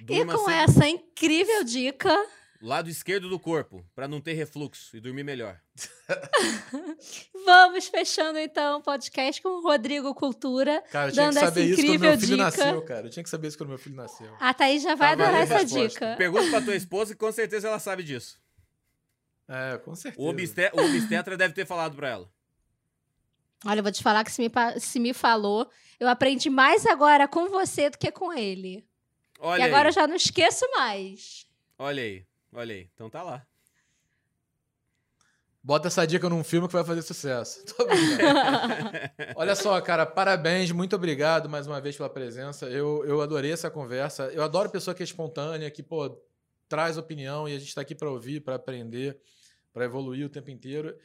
[0.00, 0.54] Durma e com sempre...
[0.54, 2.14] essa incrível dica,
[2.64, 5.60] Lado esquerdo do corpo, para não ter refluxo e dormir melhor.
[7.44, 10.82] Vamos fechando então o podcast com o Rodrigo Cultura.
[10.90, 12.36] Cara, eu tinha que saber isso quando meu filho dica.
[12.36, 13.06] nasceu, cara.
[13.06, 14.34] Eu tinha que saber isso quando meu filho nasceu.
[14.40, 16.14] A Thaís já vai dar essa dica.
[16.16, 18.40] Pergunta pra tua esposa que com certeza ela sabe disso.
[19.46, 20.22] É, com certeza.
[20.22, 22.30] O, obstet o obstetra deve ter falado pra ela.
[23.66, 24.50] Olha, eu vou te falar que se me,
[24.80, 28.86] se me falou, eu aprendi mais agora com você do que com ele.
[29.38, 29.88] Olha e agora aí.
[29.88, 31.46] eu já não esqueço mais.
[31.78, 32.24] Olha aí.
[32.54, 33.44] Olha aí, então tá lá.
[35.60, 37.64] Bota essa dica num filme que vai fazer sucesso.
[39.34, 42.66] Olha só, cara, parabéns, muito obrigado mais uma vez pela presença.
[42.66, 44.24] Eu, eu adorei essa conversa.
[44.26, 46.22] Eu adoro pessoa que é espontânea, que, pô,
[46.68, 49.18] traz opinião e a gente está aqui para ouvir, para aprender,
[49.72, 50.96] para evoluir o tempo inteiro.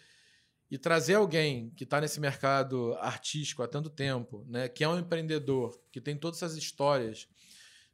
[0.70, 5.00] E trazer alguém que está nesse mercado artístico há tanto tempo, né, que é um
[5.00, 7.28] empreendedor, que tem todas essas histórias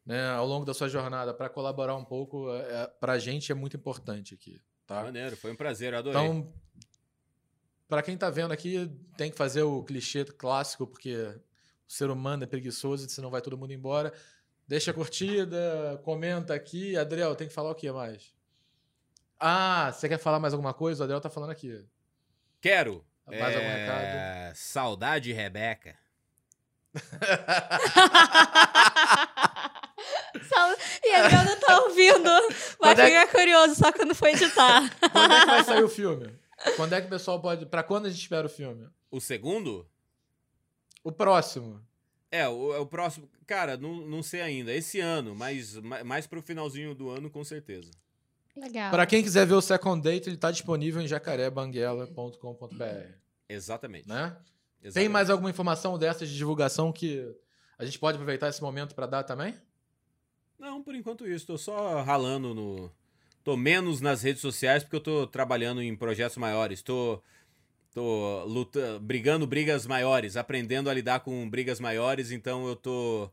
[0.05, 3.51] né, ao longo da sua jornada para colaborar um pouco, é, é para a gente
[3.51, 4.61] é muito importante aqui.
[4.85, 5.03] Tá?
[5.03, 6.21] Maneiro, foi um prazer, adorei.
[6.21, 6.53] Então,
[7.87, 12.43] para quem está vendo aqui, tem que fazer o clichê clássico, porque o ser humano
[12.43, 14.13] é preguiçoso, senão vai todo mundo embora.
[14.67, 16.97] Deixa a curtida, comenta aqui.
[16.97, 18.33] Adriel, tem que falar o que mais?
[19.39, 21.01] Ah, você quer falar mais alguma coisa?
[21.01, 21.85] O Adriel tá falando aqui.
[22.61, 23.05] Quero.
[23.27, 23.57] Mais é...
[23.57, 24.55] algum recado?
[24.55, 25.95] Saudade, Rebeca.
[31.17, 32.29] E ele não tá ouvindo.
[32.79, 33.31] Vai quando ficar é que...
[33.31, 34.89] curioso só quando for editar.
[35.11, 36.29] Quando é que vai sair o filme?
[36.75, 37.65] Quando é que o pessoal pode.
[37.65, 38.87] Pra quando a gente espera o filme?
[39.09, 39.87] O segundo?
[41.03, 41.81] O próximo.
[42.31, 43.29] É, o, é o próximo.
[43.45, 44.73] Cara, não, não sei ainda.
[44.73, 47.91] Esse ano, mas mais pro finalzinho do ano, com certeza.
[48.55, 48.89] Legal.
[48.89, 53.17] Pra quem quiser ver o Second Date, ele tá disponível em jacarebanguela.com.br.
[53.49, 54.07] Exatamente.
[54.07, 54.35] Né?
[54.81, 54.93] Exatamente.
[54.93, 57.35] Tem mais alguma informação dessas de divulgação que
[57.77, 59.53] a gente pode aproveitar esse momento para dar também?
[60.59, 61.45] Não, por enquanto isso.
[61.45, 62.91] Tô só ralando no.
[63.43, 66.81] Tô menos nas redes sociais porque eu tô trabalhando em projetos maiores.
[66.81, 67.21] Tô,
[67.93, 72.31] tô luta, brigando brigas maiores, aprendendo a lidar com brigas maiores.
[72.31, 73.29] Então eu tô.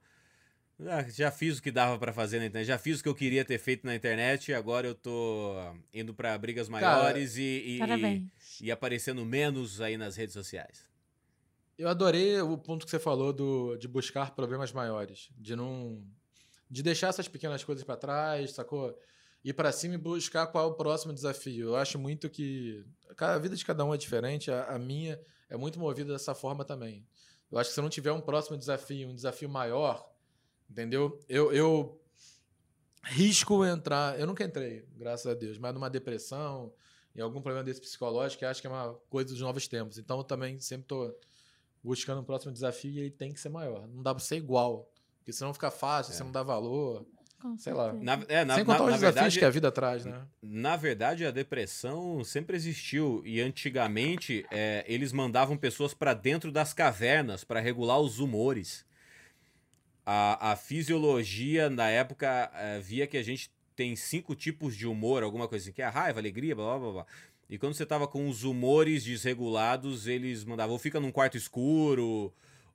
[0.84, 3.14] Ah, já fiz o que dava para fazer na internet, já fiz o que eu
[3.14, 4.52] queria ter feito na internet.
[4.52, 5.54] Agora eu tô
[5.94, 8.22] indo para brigas maiores Cara, e, e,
[8.60, 10.90] e, e aparecendo menos aí nas redes sociais.
[11.78, 16.02] Eu adorei o ponto que você falou do, de buscar problemas maiores, de não
[16.72, 18.98] de deixar essas pequenas coisas para trás, sacou?
[19.44, 21.68] Ir para cima e buscar qual é o próximo desafio.
[21.68, 22.84] Eu acho muito que
[23.16, 26.64] a vida de cada um é diferente, a, a minha é muito movida dessa forma
[26.64, 27.06] também.
[27.50, 30.12] Eu acho que se não tiver um próximo desafio, um desafio maior,
[30.72, 31.20] Entendeu?
[31.28, 32.00] Eu, eu
[33.04, 34.18] risco entrar.
[34.18, 36.72] Eu nunca entrei, graças a Deus, mas numa depressão,
[37.14, 39.98] em algum problema desse psicológico, que acho que é uma coisa dos novos tempos.
[39.98, 41.14] Então eu também sempre estou
[41.84, 43.86] buscando um próximo desafio e ele tem que ser maior.
[43.86, 44.90] Não dá para ser igual.
[45.22, 46.16] Porque senão fica fácil, é.
[46.16, 47.06] você não dá valor.
[47.40, 47.92] Com sei lá.
[47.92, 50.26] Na, é, na, Sem contar na, os desafios verdade, que a vida traz, né?
[50.42, 53.22] Na verdade, a depressão sempre existiu.
[53.24, 58.84] E antigamente, é, eles mandavam pessoas para dentro das cavernas para regular os humores.
[60.04, 65.22] A, a fisiologia, na época, é, via que a gente tem cinco tipos de humor,
[65.22, 67.06] alguma coisa assim, que é a raiva, alegria, blá, blá, blá.
[67.48, 72.32] E quando você tava com os humores desregulados, eles mandavam, ou fica num quarto escuro,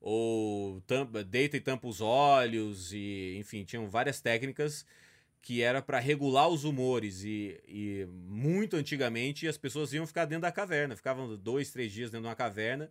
[0.10, 4.86] ou tampa, deita e tampa os olhos, e enfim, tinham várias técnicas
[5.42, 7.26] que era para regular os humores.
[7.26, 12.10] E, e, muito antigamente as pessoas iam ficar dentro da caverna, ficavam dois, três dias
[12.10, 12.90] dentro de uma caverna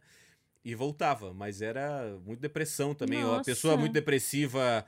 [0.63, 1.33] e voltava.
[1.33, 3.23] Mas era muito depressão também.
[3.23, 3.41] Nossa.
[3.41, 4.85] A pessoa muito depressiva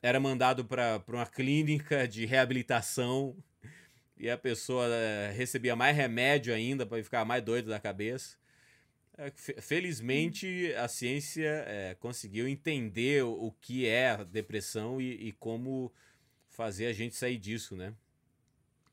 [0.00, 3.36] era mandado para uma clínica de reabilitação
[4.16, 8.36] e a pessoa eh, recebia mais remédio ainda para ficar mais doido da cabeça.
[9.18, 9.30] É,
[9.60, 15.92] felizmente, a ciência é, conseguiu entender o, o, que é a depressão e, e, como
[16.48, 17.92] fazer a gente sair disso, né?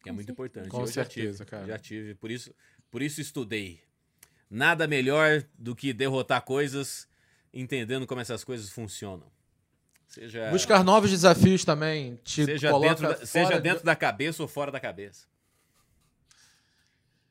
[0.04, 0.68] Que é muito importante.
[0.68, 1.68] Com Eu certeza, já tive, cara.
[1.68, 2.54] Já tive, por isso,
[2.92, 3.82] por isso estudei.
[4.50, 7.08] Nada melhor do que derrotar coisas
[7.54, 9.28] entendendo como essas coisas funcionam.
[10.08, 12.20] Seja, Buscar novos desafios também.
[12.24, 15.28] Te seja dentro, da, seja dentro da cabeça ou fora da cabeça.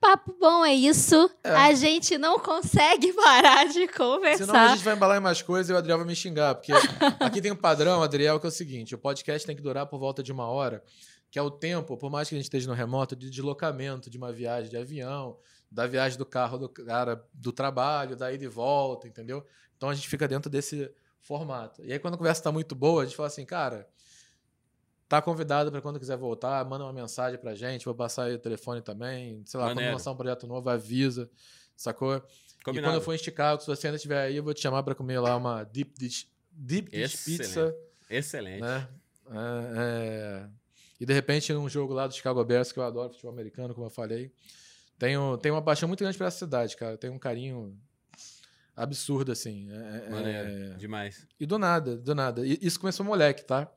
[0.08, 1.30] Papo bom é isso.
[1.44, 1.50] É.
[1.50, 4.46] A gente não consegue parar de conversar.
[4.46, 6.54] Senão a gente vai embalar em mais coisas e o Adriel vai me xingar.
[6.54, 6.72] Porque
[7.20, 9.98] aqui tem um padrão, Adriel, que é o seguinte: o podcast tem que durar por
[9.98, 10.82] volta de uma hora,
[11.30, 14.16] que é o tempo, por mais que a gente esteja no remoto, de deslocamento de
[14.16, 15.36] uma viagem de avião,
[15.70, 19.44] da viagem do carro do cara do trabalho, da ida e volta, entendeu?
[19.76, 20.90] Então a gente fica dentro desse
[21.20, 21.84] formato.
[21.84, 23.86] E aí, quando a conversa está muito boa, a gente fala assim, cara,
[25.08, 28.38] tá convidado para quando quiser voltar, manda uma mensagem pra gente, vou passar aí o
[28.38, 29.42] telefone também.
[29.46, 29.88] Sei lá, Maneiro.
[29.88, 31.30] quando lançar um projeto novo, avisa,
[31.74, 32.22] sacou?
[32.62, 32.78] Combinado.
[32.78, 34.82] E quando eu for em Chicago, se você ainda estiver aí, eu vou te chamar
[34.82, 37.74] para comer lá uma deep dish, deep dish pizza.
[38.10, 38.60] Excelente.
[38.60, 38.88] Né?
[39.30, 40.48] É, é...
[41.00, 43.86] E de repente, num jogo lá do Chicago Bears, que eu adoro futebol americano, como
[43.86, 44.32] eu falei,
[44.98, 46.98] tenho, tenho uma paixão muito grande essa cidade, cara.
[46.98, 47.78] Tenho um carinho
[48.74, 49.70] absurdo, assim.
[49.70, 50.76] É, é Maneiro, é...
[50.76, 51.26] demais.
[51.38, 52.44] E do nada, do nada.
[52.44, 53.70] E isso começou moleque, tá?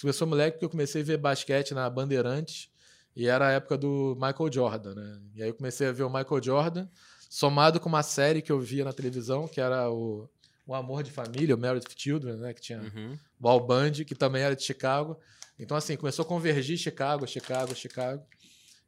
[0.00, 2.68] Começou moleque porque eu comecei a ver basquete na Bandeirantes
[3.14, 5.20] e era a época do Michael Jordan, né?
[5.34, 6.88] E aí eu comecei a ver o Michael Jordan,
[7.30, 10.28] somado com uma série que eu via na televisão, que era o,
[10.66, 12.52] o Amor de Família, o Married Children, né?
[12.52, 13.18] Que tinha uhum.
[13.40, 15.18] o Al Bundy, que também era de Chicago.
[15.58, 18.22] Então, assim, começou a convergir Chicago, Chicago, Chicago.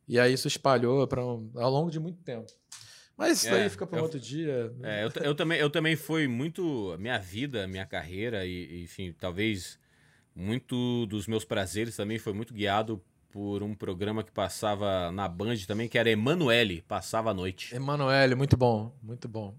[0.06, 2.52] E aí isso espalhou para um, ao longo de muito tempo.
[3.16, 4.70] Mas isso é, daí fica para um outro dia.
[4.78, 5.00] Né?
[5.00, 6.96] É, eu, eu, também, eu também fui muito.
[6.98, 9.78] Minha vida, minha carreira, e, enfim, talvez
[10.38, 15.56] muito dos meus prazeres também foi muito guiado por um programa que passava na Band
[15.66, 17.74] também, que era Emanuele, passava à noite.
[17.74, 19.54] Emanuele, muito bom, muito bom.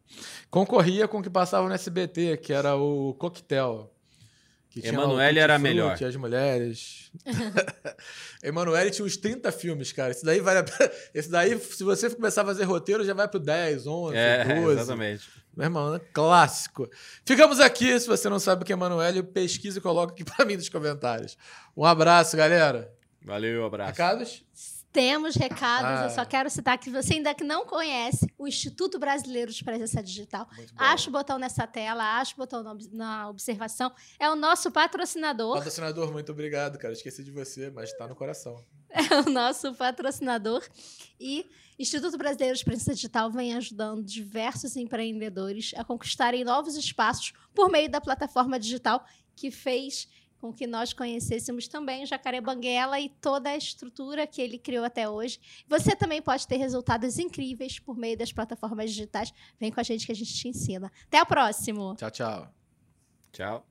[0.50, 3.94] Concorria com o que passava no SBT, que era o Coquetel.
[4.82, 6.02] Emanuele era melhor.
[6.02, 7.12] as mulheres.
[8.42, 10.12] Emanuele tinha uns 30 filmes, cara.
[10.12, 10.66] Esse daí vale a...
[11.14, 14.80] Esse daí, se você começar a fazer roteiro, já vai pro 10, 11, é, 12.
[14.80, 15.39] Exatamente.
[15.56, 16.00] Meu irmão, né?
[16.14, 16.90] clássico.
[17.26, 18.00] Ficamos aqui.
[18.00, 20.70] Se você não sabe o que é Emanuele, pesquisa e coloca aqui para mim nos
[20.70, 21.38] comentários.
[21.76, 22.94] Um abraço, galera.
[23.22, 23.92] Valeu, abraço.
[23.92, 24.46] Recados?
[24.92, 26.04] Temos recados, ah.
[26.06, 30.02] eu só quero citar que você ainda que não conhece o Instituto Brasileiro de Presença
[30.02, 30.50] Digital.
[30.76, 33.92] Acho o botão nessa tela, acho o botão na observação.
[34.18, 35.58] É o nosso patrocinador.
[35.58, 36.92] Patrocinador, muito obrigado, cara.
[36.92, 38.64] Esqueci de você, mas está no coração.
[38.90, 40.68] É o nosso patrocinador.
[41.20, 41.48] E
[41.80, 47.90] Instituto Brasileiro de Presença Digital vem ajudando diversos empreendedores a conquistarem novos espaços por meio
[47.90, 53.50] da plataforma digital que fez com que nós conhecêssemos também o Jacaré Banguela e toda
[53.50, 55.40] a estrutura que ele criou até hoje.
[55.68, 59.34] Você também pode ter resultados incríveis por meio das plataformas digitais.
[59.60, 60.92] Vem com a gente que a gente te ensina.
[61.06, 61.96] Até o próximo.
[61.96, 62.54] Tchau, tchau.
[63.32, 63.66] Tchau.